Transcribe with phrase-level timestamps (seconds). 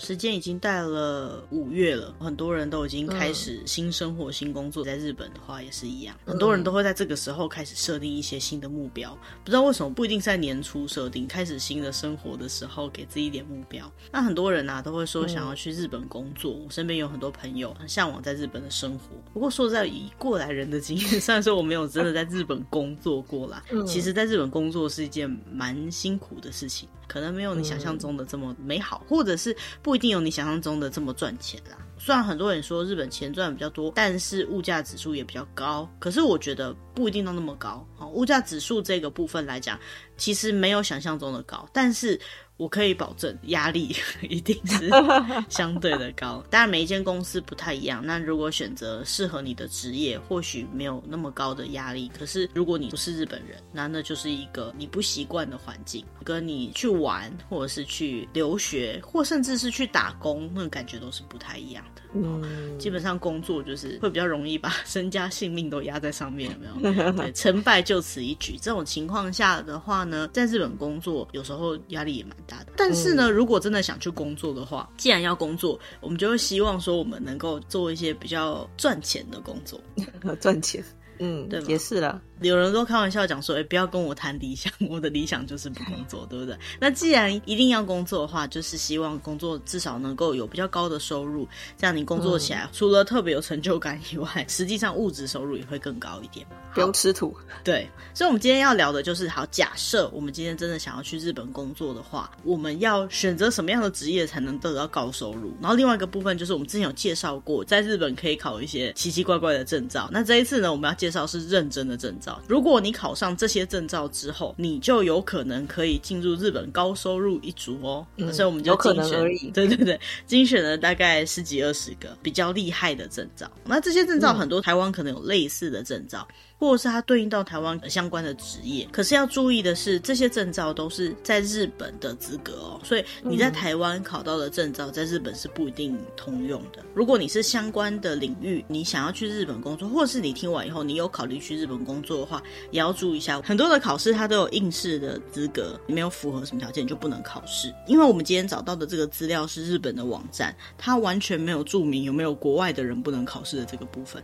[0.00, 4.82] 时间已经到了五月了，很多人都已经开始新生活、新工作。
[4.82, 9.14] 在日本的话也是一样，很多人都会在这个时候开始设定一些新的目标。
[9.44, 13.92] 不知道为什么不一定在年初设定，开始新的生活的时候给自己一点目标。
[14.10, 16.50] 那很多人啊都会说想要去日本工作。
[16.50, 19.14] 我身边有很多朋友很向往在日本的生活。
[19.34, 26.88] 不过说实在，以过来人的经验，虽然说我没有真的在日本工作过啦，其实在日本工作是一件蛮辛苦的事情。
[27.10, 31.76] 可能没有你想象中的这么美好，或者是不一定有你想象中的这么赚钱啦。
[31.98, 35.90] 虽然很多人说日本钱赚比较多，但是物价指数也比较高。
[35.98, 37.84] 可是我觉得不一定都那么高。
[37.96, 39.76] 好，物价指数这个部分来讲，
[40.16, 42.18] 其实没有想象中的高，但是。
[42.60, 43.96] 我可以保证，压力
[44.28, 44.90] 一定是
[45.48, 46.44] 相对的高。
[46.50, 48.04] 当然，每一间公司不太一样。
[48.04, 52.10] 那如果选择适合你的职业，或许没有那么高的压力。
[52.16, 61.99] 可是，如果你不是日本人，那那就是一个你不习惯的环境，跟你去玩，或者是去留学，或甚至是去打工，那个感觉都是不太一样的。
[62.12, 67.12] 嗯，基本上工作就是会比较容易把身家性命都压在上面，有没有？
[67.12, 68.56] 对，成败就此一举。
[68.60, 72.72] 这种情况下的话呢，在日本工作有时候压力也蛮大的。
[72.76, 79.80] 但是呢，如果真的想去工作的话，既然要工作，我们就会希望说，我们能够做一些比较赚钱的工作，
[80.40, 80.82] 赚钱。
[81.20, 82.20] 嗯，对，也是了。
[82.40, 91.46] 有人都开玩笑讲说：“哎、欸，不要跟我谈理想，我的理想就是不工作，对不对？”那既然一定要工作的话，就是希望工作至少能够有比较高的收入，
[91.76, 97.36] 这样你工作起来、嗯、除了特别有成就感以外，实际上物质收入也会更高一点，不用吃土。
[97.62, 105.52] 对，所以，我们今天要聊的就是：好，假设我们今天真的想要去日本工作的话，我们要选择什么样的职业才能得到高收入？
[105.60, 110.08] 然后，另外一个部分就是我们之前有介绍过，在日本可以考一些奇奇怪怪的证照。
[110.10, 112.40] 那这一次呢，我们要介绍是认真的证照。
[112.46, 118.06] 如果你考上这些证照之后，你就有可能可以进入日本高收入一族哦。
[118.16, 119.20] 嗯、所以我们就精选，
[119.52, 123.50] 对对对，精选了大概十几二十个比较厉害的证照。
[123.64, 126.26] 那这些证照很多台湾可能有类似的证照。
[126.60, 136.84] 或者是它对应到台湾相关的职业，可是要注意的是，这些证照都是在日本的资格哦，所以你在台湾考到的证照，在日本是不一定通用的。
[136.94, 147.74] 如果你是相关的领域，你想要去日本工作，或是你听完以后你有考虑去日本工作的话，也要注意一下，很多的考试它都有应试的资格，你没有符合什么条件就不能考试。
[147.86, 154.22] 因为我们今天找到的这个资料是日本的网站，它完全没有注明有没有国外的人不能考试的这个部分。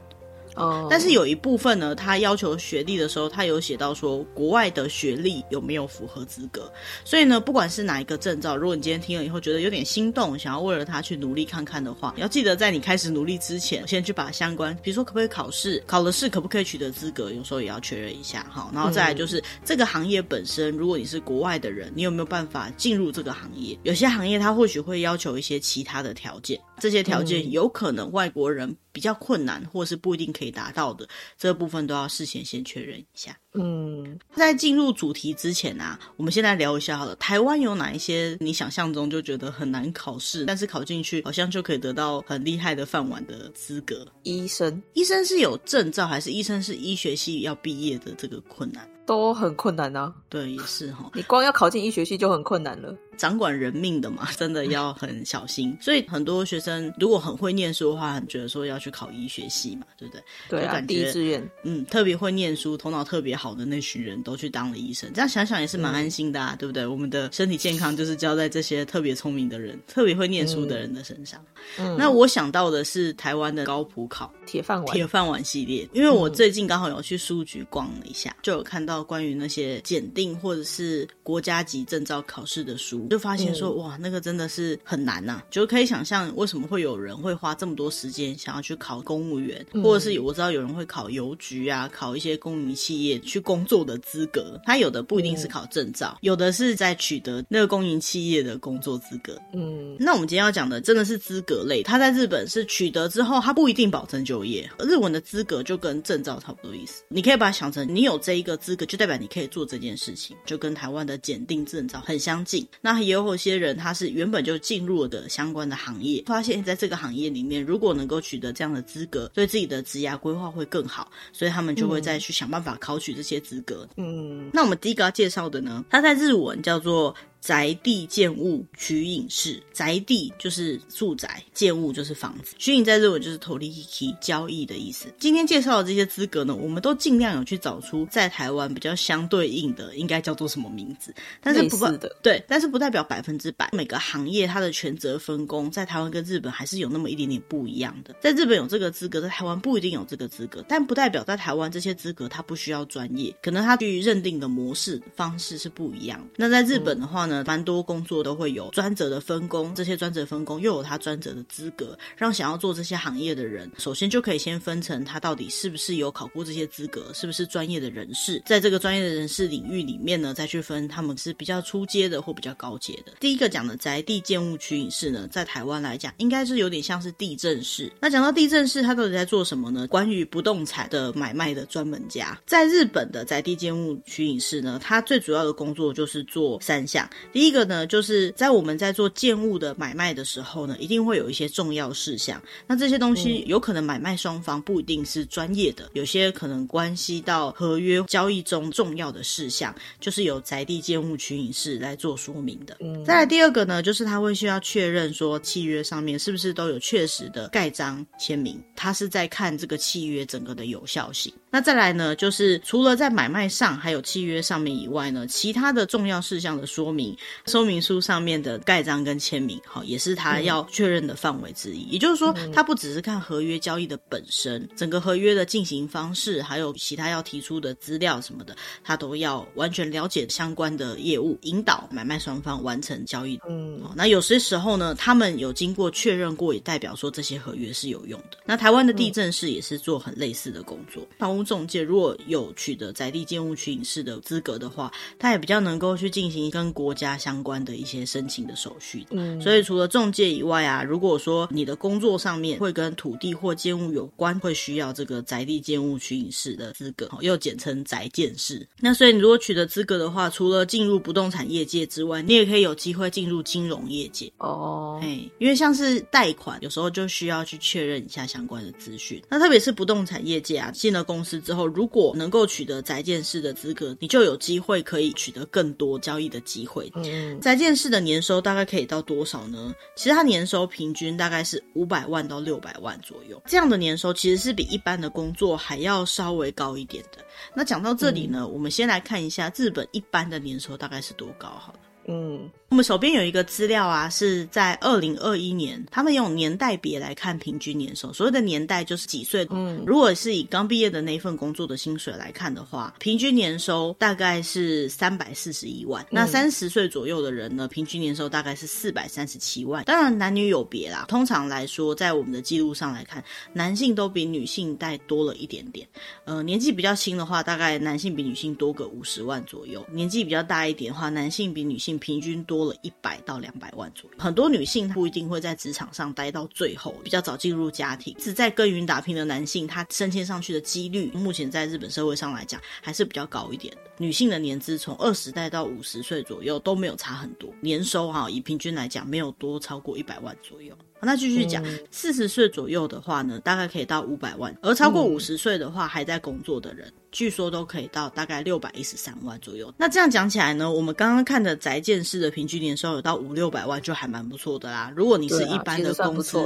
[0.56, 6.70] 哦，但是有一部分呢，他要求学历的时候，他有写到说国外的学历有没有符合资格。
[7.04, 18.70] 所以呢，不管是哪一个证照，如果你今天听了以后觉得有点心动，想要为了他去努力看看的话，你要记得在你开始努力之前，先去把相关，比如说可不可以考试，考了试可不可以取得资格，有时候也要确认一下哈。
[18.72, 23.78] 然后再来就是、嗯、这个行业本身，如果你是国外的人，你有没有办法进入这个行业？
[23.82, 28.76] 有些行业它或许会要求一些其他的条件，这些条件有可能外国人。
[28.96, 31.06] 比较困难，或是不一定可以达到的，
[31.36, 33.38] 这部分都要事先先确认一下。
[33.58, 37.14] 嗯，在进入主题之前啊，我们先来聊一下好了。
[37.16, 44.06] 台湾有哪一些你想象中就觉得很难考试，但是考进去好像就可以得到很厉害的饭碗的资格？
[44.22, 48.12] 医生，医生是有证照，还是医生是医学系要毕业的？
[48.16, 50.12] 这个困难都很困难啊。
[50.28, 51.10] 对，也是哈。
[51.14, 52.94] 你光要考进医学系就很困难了。
[53.16, 55.74] 掌管人命的嘛，真的要很小心。
[55.80, 60.22] 所以很多学生如果很会念书的话，很觉得说要去考医学系嘛，对不对？
[60.48, 61.48] 对啊，第一志愿。
[61.62, 66.86] 嗯，特别会念书、头脑特别好的那群人都去当了医生，这样想想也是蛮安心的啊，嗯、对不对？
[66.86, 71.44] 我们的身体健康就是交在这些特别聪明的人、特别会念书的人的身上。
[71.78, 83.96] 嗯，那我想到的是台湾的高普考铁饭碗、铁饭碗系列，因为我最近刚好有去书局逛了一下，就有看到关于那些检定或者是国家级证照考试的书，就发现说、嗯、哇。
[83.98, 94.60] 那个真的是很难呐、啊，就可以想象为什么会有人会花这么多时间想要去考公务员，或者是我知道有人会考邮局啊，考一些公营企业去工作的资格。
[94.64, 99.38] 他有的不一定是考证照，有的是在取得那个公营企业的工作资格。
[99.52, 104.68] 嗯，那我们今天要讲的真的是资格类，他在日本是取得之后，他不一定保证就业。
[104.80, 112.66] 日文的资格就跟证照差不多意思，你可以把它想成你有这一个资格，就代表你可以做这件事情，就跟台湾的检定证照很相近。
[112.80, 113.76] 那也有些人。
[113.76, 123.88] 他是原本就进入了的相关的行业，发现在这个行业里面，如果能够取得这样的资格，对自己的职涯规划会更好，所以他们就会再去想办法考取这些资格。
[123.96, 127.14] 嗯，那我们第一个要介绍的呢，它在日文叫做
[127.46, 129.62] 宅地建物取引士。
[129.72, 132.56] 宅地就是住宅，建物就是房子。
[132.58, 135.06] 取引在日文就是 toriki 交易的意思。
[135.16, 141.14] 今天介绍的这些资格呢，我们都尽量有去找出在台湾比较相对应的，应该叫做什么名字。
[141.40, 143.70] 但是不的对，但是不代表百分之百。
[143.72, 148.12] 每个行业它的权责分工，在台湾跟日本还是有那么一点点不一样的。
[148.20, 156.26] 在日本有这个资格，在台湾不一定有这个资格，但不代表在台湾这些资格它不需要专业，可能它对于认定的模式方式是不一样。
[156.34, 173.12] 那在日本的话呢，蛮多工作都会有专责的分工，这些专责分工又有他专责的资格，让想要做这些行业的人，首先就可以先分成他到底是不是有考过这些资格，是不是专业的人士，在这个专业的人士领域里面呢，再去分他们是比较初阶的或比较高阶的。
[173.20, 177.90] 第一个讲的宅地建物取影视呢，在台湾来讲，应该是有点像是地震室。
[178.00, 179.86] 那讲到地震室，他到底在做什么呢？
[179.88, 182.38] 关于不动产的买卖的专门家。
[182.46, 187.08] 在日本的宅地建物取影视呢，他最主要的工作就是做三项。
[187.32, 192.40] 第一个呢，就是在我们在做建物的买卖的时候呢，一定会有一些重要事项。
[192.66, 202.76] 那这些东西有可能买卖双方不一定是专业的，有些可能关系到合约交易中重要的事项，就是由宅地建物取引士来做说明的。
[202.80, 211.32] 嗯，再来第二个呢，就是他会需要确认说契约上面是不是都有确实的盖章签名，他是在看这个契约整个的有效性。
[211.50, 217.05] 那再来呢，就是除了在买卖上还有契约上面以外呢，其他的重要事项的说明，
[217.46, 221.82] 说明书上面的盖章跟签名，好，也是他要确认的范围之一。
[221.90, 233.38] 也就是说，他不只是看合约交易的本身，整个合约的进行方式，还有其他要提出的资料什么的，他都要完全了解相关的业务，引导买卖双方完成交易。
[233.48, 238.38] 嗯，那有些时候呢，他们有经过确认过，也代表说这些合约是有用的。
[238.44, 249.06] 那台湾的地政士也是做很类似的工作，房屋中介如果有取得宅地建物取引师的资格的话，他也比较能够去进行跟国家相关的一些申请的手续。
[249.10, 258.66] 嗯，所以除了中介以外啊，如果说你的工作上面会跟土地或建物有关，会需要这个宅地建物取引士的资格，又简称宅建士。
[258.80, 264.98] 那所以你如果取得资格的话，除了进入不动产业界之外，你也可以有机会进入金融业界哦。
[265.02, 269.22] 嘿，因为像是贷款，有时候就需要去确认一下相关的资讯。
[269.28, 276.85] 那特别是不动产业界啊，进了公司之后，如果能够取得宅建士的资格，你就有机会可以取得更多交易的机会。
[276.94, 279.74] 嗯，宅建市的年收大概可以到多少呢？
[279.94, 283.40] 其实它年收平均大概是五百万到六百万左右。
[283.46, 287.24] 这样的年收其实是比一般的工作还要稍微高一点的。
[287.54, 291.78] 那讲到这里呢，嗯，我们先来看一下日本一般的年收大概是多高好了。
[292.08, 292.50] 嗯。
[292.68, 298.12] 我们手边有一个资料啊，是在二零二一年，他们用年代别来看平均年收。
[298.12, 299.46] 所谓的年代就是几岁。
[299.50, 306.02] 嗯，如果是以刚毕业的那一份工作的薪水来看的话，平均年收大概是三百四十一万。
[306.02, 309.84] 嗯、那三十岁左右的人呢，平均年收大概是四百三十七万。
[309.84, 313.22] 当然男女有别啦，通常来说，在我们的记录上来看，
[313.52, 315.86] 男性都比女性带多了一点点。
[316.24, 322.55] 呃，年纪比较轻的话，大概男性比女性多个五十万左右；年纪比较大一点的话，男性比女性平均多。
[322.56, 333.80] 多了一百到两百万左右，很多女性不一定会在职场上待到最后，比较早进入家庭，只在耕耘打拼的男性，他升迁上去的几率，目前在日本社会上来讲还是比较高一点的。
[333.98, 340.74] 女性的年资从二十代到五十岁左右都没有差很多，年收哈以平均来讲没有多超过一百万左右。
[341.02, 346.90] 那继续讲，四十岁左右的话呢，大概可以到五百万，而超过五十岁的话，还在工作的人。
[347.16, 349.72] 据说都可以到大概六百一十三万左右。
[349.78, 354.92] 那这样讲起来呢，我们刚刚看的宅建式的平均年收有到五六百万，就还蛮不错的啦。
[354.94, 356.36] 如果你是一般的公司，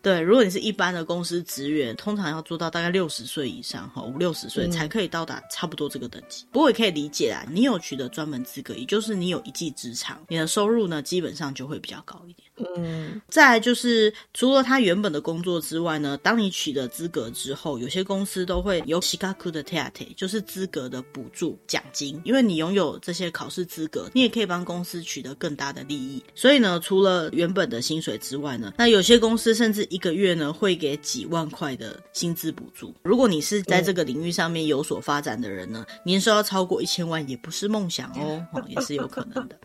[0.00, 6.44] 对，对，如果你是一般的公司职员，通常要做到大概六十岁以上，哈，五六十岁才可以到达差不多这个等级。
[6.44, 6.48] 嗯。
[6.52, 12.48] 不过也可以理解啦，你有取得专门资格，也就是你有一技之长，你的收入呢，基本上就会比较高一点。
[12.76, 22.20] 嗯，再来就是除了他原本的工作之外呢，当你取得资格之后，有些公司都会有西卡库的手当，就是资格的补助奖金。
[22.24, 26.22] 因为你拥有这些考试资格，你也可以帮公司取得更大的利益。
[26.34, 32.94] 所以呢，除了原本的薪水之外呢，那有些公司甚至一个月呢会给几万块的薪资补助。
[33.02, 39.58] 如果你是在这个领域上面有所发展的人呢，年收要超过一千万也不是梦想哦，哦，也是有可能的。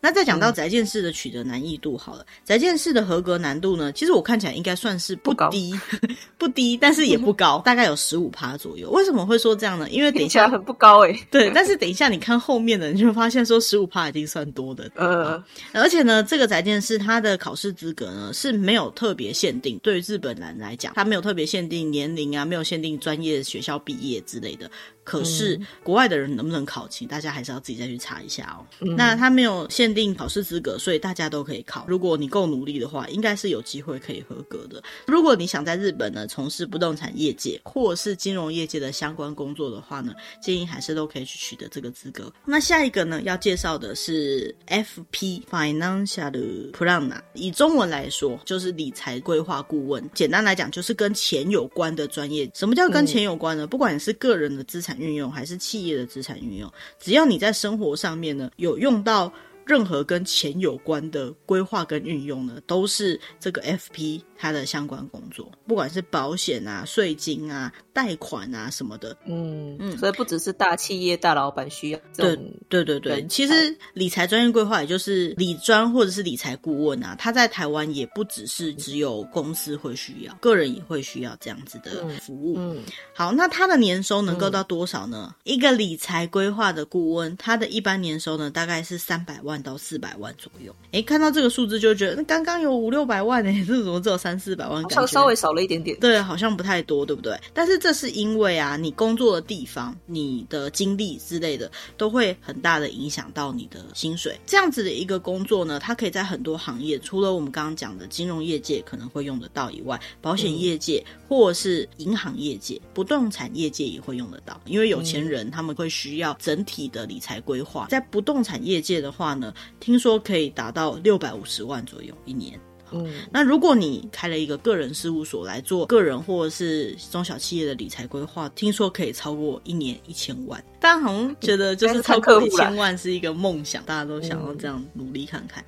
[0.00, 6.06] 那再讲到宅建士的取得难易度好了，宅建士的合格难度呢，其实我看起来应该算是不低，不，
[6.46, 8.90] 不低，但是也不高，大概有十五趴左右。
[8.90, 9.88] 为什么会说这样呢？
[9.90, 14.90] 因为等一下很不高诶、欸、 对，但是等一下你看后面的，你就会发现说十五趴已经算多的。
[14.94, 24.70] 呃，而且呢，这个宅建士他的考试资格呢是没有特别限定，对于日本人来讲，他没有特别限定年龄啊，没有限定专业学校毕业之类的。
[25.04, 28.66] 可是国外的人能不能考，请大家还是要自己再去查一下哦。
[28.80, 29.52] 嗯、那他没有。
[29.52, 31.84] 有限定考试资格，所以大家都可以考。
[31.86, 34.82] 如果你够努力的话，应该是有机会可以合格的。
[35.06, 42.32] 如果你想在日本呢从事不动产业界或是金融业界的相关工作的话呢，建议还是都可以去取得这个资格。
[42.46, 50.02] 那下一个呢要介绍的是 FP Financial Planner，以中文来说就是理财规划顾问。
[50.14, 52.50] 简单来讲就是跟钱有关的专业。
[52.54, 53.66] 什么叫跟钱有关呢？
[53.66, 59.32] 嗯、不管你是个人的资产运用还是企业的资产运用，只要你在生活上面呢有用到。
[59.64, 69.16] 任何跟钱有关的规划跟运用呢，都是这个 FP 它的相关工作，不管是保险啊、税金啊、贷款啊什么的。
[69.26, 72.00] 嗯嗯，所以不只是大企业大老板需要。
[72.16, 72.36] 对
[72.68, 82.56] 对对对，其实理财专业规划也就是理专或者是理财顾问啊，他在台湾也不只是只有公司会需要，个人也会需要这样子的服务。
[82.58, 82.82] 嗯，嗯
[83.14, 85.32] 好，那他的年收能够到多少呢？
[85.32, 89.52] 嗯、一个理财规划的顾问，他的一般年收呢，大概是三百万。
[89.52, 94.82] 万到四百万左右，哎，看到这个数字就觉得那刚刚有五六百万呢，这怎么只有三四百万？
[94.84, 95.94] 好像稍微少了一点点。
[96.00, 97.38] 对，好像不太多，对不对？
[97.52, 104.38] 但是这是因为啊，你工作的地方、你的经历之类的，都会很大的影响到你的薪水。
[104.46, 117.88] 这样子的一个工作呢，它可以在很多行业，除了我们刚刚讲的金融业界可能会用得到以外，保险业界、嗯、或是银行业界、不动产业界也会用得到，因为有钱人他们会需要整体的理财规划。
[117.90, 122.56] 在不动产业界的话呢，听说可以达到六百五十万左右一年。
[122.92, 130.62] 嗯，那如果你开了一个个人事务所来做个人或者是中小企业的理财规划，听说可以超过一年一千万。
[130.80, 135.64] 大家好像觉得就是超过一千万是一个梦想，大家都想要这样努力看看。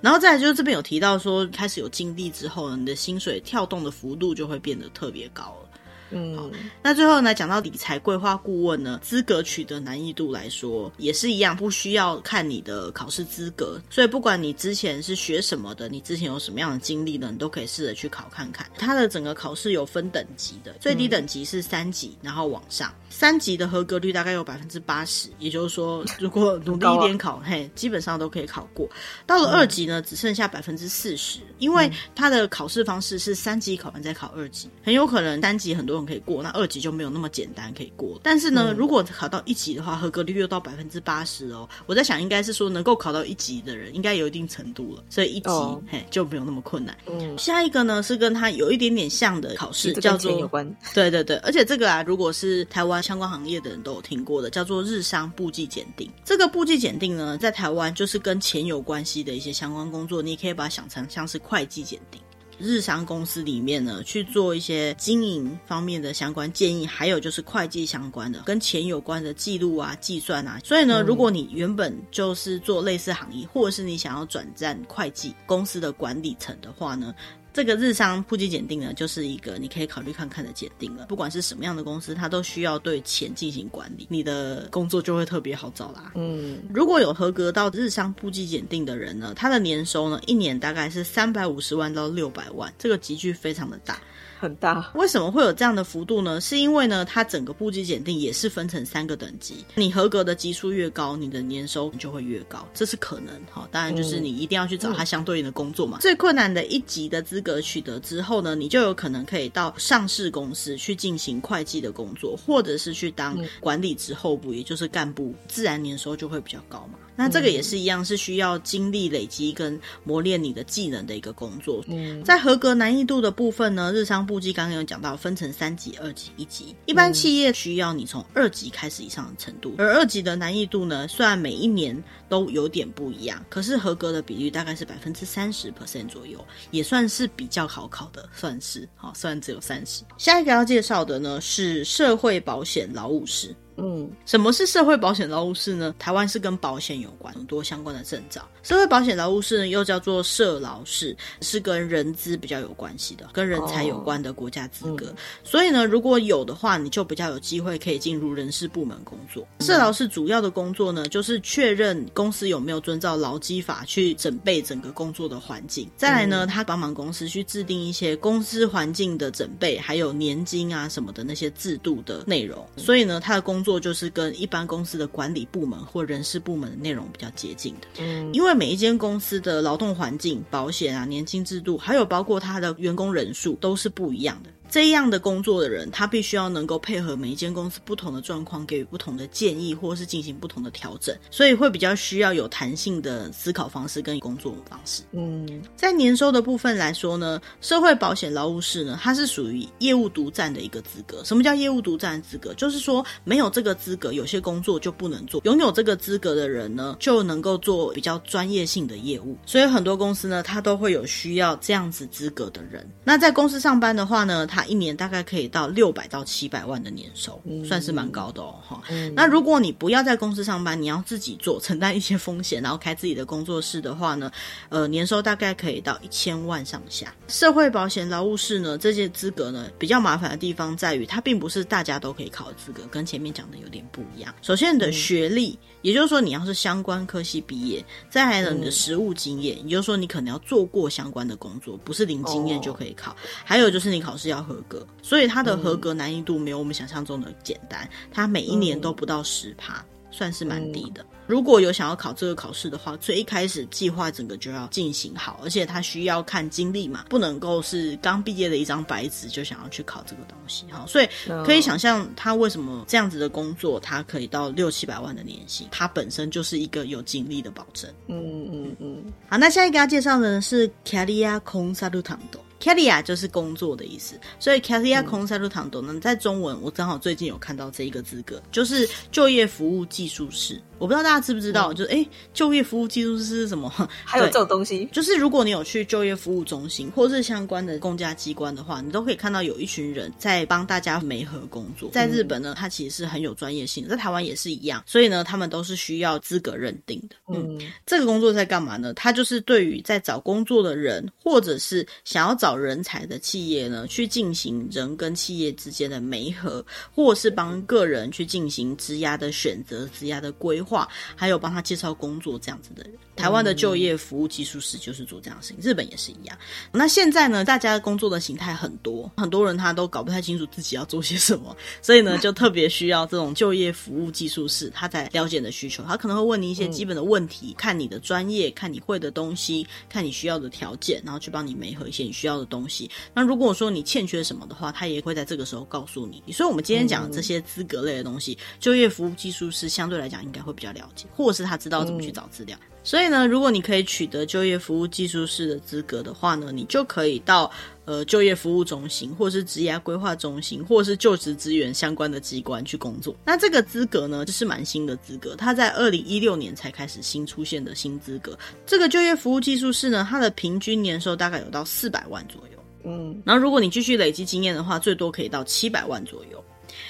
[0.00, 5.65] 然后再来就是这边有提到说，开始有经历之后呢，你的薪水跳动的幅度就会变得特别高了。
[6.10, 6.50] 嗯，好，
[6.82, 18.64] 那最后呢，讲到理财规划顾问呢，资格取得难易度来说，也是一样，不需要看你的考试资格，所以不管你之前是学什么的，你之前有什么样的经历呢，你都可以试着去考看看。
[18.76, 28.88] 它的整个考试有分等级的，最低等级是三级，然后往上，三级的合格率大概有百分之八十，也就是说，如果努力一点考，嘿，基本上都可以考过。
[29.26, 35.95] 到了二级呢，只剩下百分之四十，因为它的考试方式是三级考完再考二级，很有可能三级很多。
[36.04, 38.20] 可以过，那二级就没有那么简单可以过。
[38.22, 41.68] 但是呢，嗯、如果考到一级的话，合格率又到百分之八十哦。
[41.86, 46.96] 我在想，应该是说能够考到一级的人，应该有一定程度了，所以一级、哦、嘿就没有那么困难。
[47.06, 50.66] 嗯，下一个呢是跟他有一点点像的考试，叫做有关。
[50.92, 56.10] 对对对，而且这个啊，如果是台湾相关行业的人都有听过的，叫做日商簿记检定。
[56.24, 62.20] 这个簿记检定呢，在台湾就是跟钱有关系的一些相关工作，你也可以把它想成像是会计检定。
[62.58, 70.58] 日商公司里面呢，去做一些经营方面的相关建议，还有就是会计相关的，跟钱有关的记录啊、计算啊。
[70.64, 77.14] 所以呢，如果你原本就是做类似行业，或者是你想要转战会计公司的管理层的话呢，
[77.56, 81.06] 这个日商簿记检定呢，就是一个你可以考虑看看的检定了。
[81.06, 86.12] 不管是什么样的公司，它都需要对钱进行管理，你的工作就会特别好找啦。
[86.16, 93.98] 嗯，如果有合格到日商簿记检定的人呢，他的年收呢，一年大概是三百五十万到六百万，这个集聚非常的大。
[94.38, 96.40] 很大，为什么会有这样的幅度呢？
[96.40, 103.68] 是因为呢，它整个部级检定也是分成三个等级，你合格的级数越高，你的年收就会越高，这是可能哈。
[103.70, 105.98] 当然就是你一定要去找它相对应的工作嘛。
[105.98, 116.98] 嗯、最困难的一级的资格取得之后呢，你就有可能可以到上市公司去进行会计的工作，或者是去当管理职后部，也就是干部，自然年收就会比较高嘛。
[117.16, 121.82] 那这个也是一样，是需要经历累积跟磨练你的技能的一个工作。
[121.88, 126.76] 嗯，在合格难易度的部分呢，日商部记刚刚有讲到，分成三级、二级、一级。
[126.84, 140.02] 一般企业需要你从二级开始以上的程度，而二级的难易度呢，虽然每一年都有点不一样，可是合格的比率大概是百分之三十 percent 左右，也算是比较好考的，算是好，虽然只有三十。
[140.18, 143.54] 下一个要介绍的呢是社会保险劳务士。
[143.76, 145.94] 嗯，什么是社会保险劳务士呢？
[145.98, 148.42] 台湾是跟保险有关，很多相关的证照。
[148.62, 155.06] 社会保险劳务士呢，又叫做社劳士，是跟人资比较有关系的，跟人才有关的国家资格。
[155.06, 159.46] 哦嗯、所以呢，如果有的话，你就比较有机会可以进入人事部门工作。
[159.58, 165.88] 嗯、社劳士主要的工作呢，就是确认公司有没有遵照劳基法去整备整个工作的环境。
[165.96, 172.66] 再来呢，他帮忙公司去制定一些公司环境的整备，还有年金啊什么的那些制度的内容。
[172.76, 184.50] 所以呢，他的工做就是跟一般公司的管理部门或人事部门的内容比较接近的，嗯，因为每一间公司的劳动环境、保险啊、年金制度，还有包括他的员工人数都是不一样的。
[184.68, 195.02] 这样的工作的人，他必须要能够配合每一间公司不同的状况，给予不同的建议，或是进行不同的调整，所以会比较需要有弹性的思考方式跟工作方式。
[195.12, 201.22] 嗯，在年收的部分来说呢，社会保险劳务士呢，它是属于业务独占的一个资格。
[201.24, 202.52] 什么叫业务独占资格？
[202.54, 205.40] 就是说没有这个资格，有些工作就不能做。
[205.44, 209.36] 拥有这个资格的人呢，就能够做比较专业性的业务。
[209.46, 212.88] 所以很多公司呢，它都会有需要这样子资格的人。
[213.04, 218.54] 那在公司上班的话呢，他一年大概可以到六百到七百万的年收，嗯、算是蛮高的哦。
[218.66, 224.32] 哈、嗯，那如果你不要在公司上班，你要自己做，承担一些风险，然后开自己的工作室的话呢，
[224.70, 227.14] 呃，年收大概可以到一千万上下。
[227.28, 234.34] 社会保险劳务士呢，这些资格呢，比较麻烦的地方在于，它并不是大家都可以考的资格，跟前面讲的有点不一样。
[234.40, 243.12] 首先，你的学历，嗯、也就是说，你要是相关科系毕业，再来呢，你的实务经验，嗯、也就是说，你可能要做过相关的工作，不是零经验就可以考。
[243.12, 249.84] 哦、还有就是你考试要合格，所以它的合格难易度没有我们想象中的简单，它每一年都不到十趴。
[250.16, 251.04] 算是蛮低的。
[251.26, 260.84] 如果有想要考这个考试的话，最一开始计划整个就要进行好，而且他需要看经历嘛，不能够是刚毕业的一张白纸就想要去考这个东西哈。
[260.86, 261.08] 所以
[261.44, 267.90] 可以想象他为什么这样子的工作，他可以到六七百万的年薪，他本身就是一个有经历的保证。
[268.06, 269.12] 嗯嗯嗯。
[269.28, 272.16] 好，那下一个要介绍的是 Career Consultant。
[272.60, 280.60] Career 就是工作的意思，所以 Kalia Consultant 呢，在中文我正好最近有看到这一个资格，就是就业服务技术士。
[280.78, 283.68] 我不知道大家知不知道，嗯、就是哎，就业服务技术士是什么？
[284.04, 291.90] 还有这种东西，就是如果你有去就业服务中心或是相关的公家机关的话，你都可以看到有一群人在帮大家媒合工作。
[291.92, 297.16] 在日本呢，它其实是很有专业性的，在台湾也是一样，所以呢，他们都是需要资格认定的。
[297.34, 298.92] 嗯，这个工作在干嘛呢？
[298.94, 306.64] 它就是对于在找工作的人，或者是想要找人才的企业呢，去进行人跟企业之间的媒合，
[306.94, 310.65] 或是帮个人去进行职涯的选择、职涯的规划。
[310.66, 316.36] 话还有帮他介绍工作这样子的人，台湾的就业服务技术师就是做这样的事情，日本也是一样。
[316.70, 332.90] 那现在呢，大家工作的形态很多，很多人他都搞不太清楚自己要做些什么，所以呢，就特别需要这种就业服务技术师，他在了解你的需求，他可能会问你一些基本的问题，看你的专业，看你会的东西，看你需要的条件，然后去帮你媒合一些你需要的东西。
[333.14, 336.20] 那如果说你欠缺什么的话，他也会在这个时候告诉你。
[336.32, 340.56] 所以，我们今天讲的这些资格类的东西，就业服务技术师相对来讲应该会。
[340.56, 342.56] 比较了解，或者是他知道怎么去找资料。
[342.56, 347.50] 嗯、所以呢，如果你可以取得就业服务技术师的资格的话呢，你就可以到
[347.84, 353.12] 呃就业服务中心，或是职业规划中心，或是就职资源相关的机关去工作。
[353.24, 358.38] 那这个资格呢，就是蛮新的资格，它在二零一六年才开始新出现的新资格。
[358.64, 362.64] 这个就业服务技术师呢，它的平均年收大概有到四百万左右。
[362.84, 366.40] 嗯，然后如果你继续累积经验的话，最多可以到七百万左右。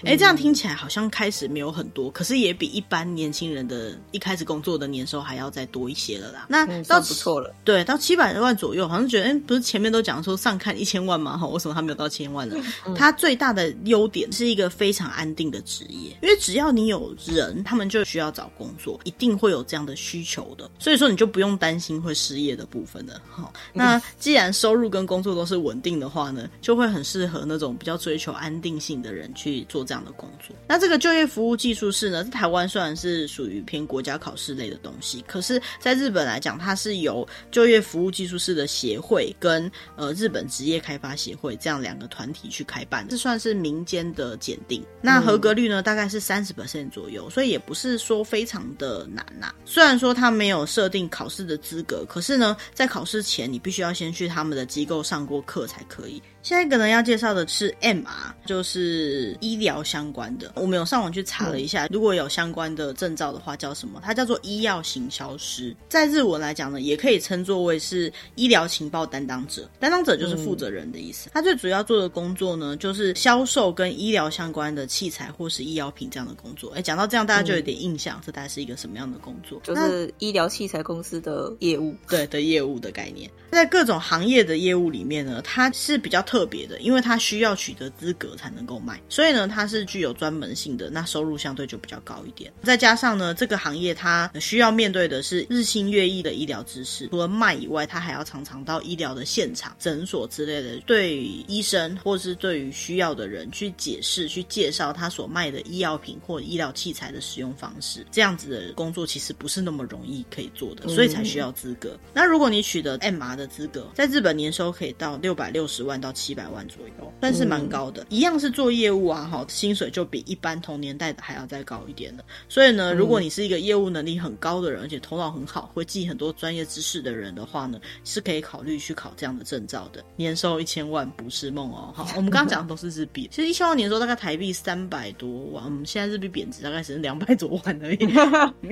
[0.04, 6.46] 哎，这样听起来好像开始没有很多，可是也比一般年轻人的一开始工作的年收还要再多一些了啦。
[6.48, 11.38] 那倒不错了，对，到七百万左右，好像觉得，哎，不是前面都讲说上看一千万吗？
[11.38, 12.56] 哈，为什么他没有到千万呢？
[12.86, 23.18] 嗯、它最大的优点是一个非常安定的职业，因为只要你有人，他们就需要找工作，一定会有这样的需求的，所以说你就不用担心会失业的部分了。
[23.30, 29.85] 哈，那既然收入跟工作都是稳定的话呢，就会很适合那种比较追求安定性的人去做。
[29.86, 44.84] 这样的工作，那这个就业服务技术士呢，在台湾虽然是属于偏国家考试类的东西，可是在日本来讲，它是由就业服务技术士的协会跟呃日本职业开发协会这样两个团体去开办，这算是民间的检定。
[45.00, 56.22] 那合格率呢，大概是三十 percent 左右，所以也不是说非常的难呐、虽然说它没有设定考试的资格，可是呢，在考试前你必须要先去他们的机构上过课才可以。
[56.42, 58.04] 下一个呢，要介绍的是 MR，
[58.46, 60.52] 就是医疗相关的。
[60.56, 64.00] 我们有上网去查了一下，如果有相关的证照的话，叫什么？
[64.04, 65.74] 它叫做医药行销师。
[65.88, 69.68] 在日文来讲呢，也可以称作为是医疗情报担当者。
[69.78, 71.30] 担当者就是负责人的意思。
[71.32, 76.72] 他最主要做的工作呢，就是销售跟医疗相关的器材或是医药品这样的工作。
[76.72, 79.60] 哎，讲到这样，大家就有点印象，这大概是一个什么样的工作？
[79.62, 83.30] 就是医疗器材公司的业务，对的业务的概念。
[83.50, 92.52] 在各种行业的业务里面呢，它是比较特别的，因为它需要取得资格才能够卖，所以呢，它它是具有专门性的，那收入相对就比较高一点。
[92.62, 108.06] 再加上呢，这个行业它需要面对的是日新月异的医疗知识，除了卖以外，它还要常常到医疗的现场、诊所之类的，对医生或是对于需要的人去解释、去介绍他所卖的医药品或医疗器材的使用方式。
[108.12, 111.90] 这样子的工作其实不是那么容易可以做的，所以才需要资格。
[111.94, 118.06] 嗯、那如果你取得 MR 的资格，在日本年收可以到六百六十万到七百万左右，算是蛮高的。
[118.10, 122.22] 一样是做业务啊，哈，薪水就比一般同年代的还要再高一点了。
[122.46, 130.04] 所以呢，如果你是一个业务能力很高的人，而且头脑很好，会记很多专业知识的人的话呢，是可以考虑去考这样的证照的。
[130.16, 138.08] 年收一千万不是梦哦，好， 我们刚刚讲的都是日币，其实一千万年收大概台币三百多万，我们现在日币贬值大概只是两百多万而已，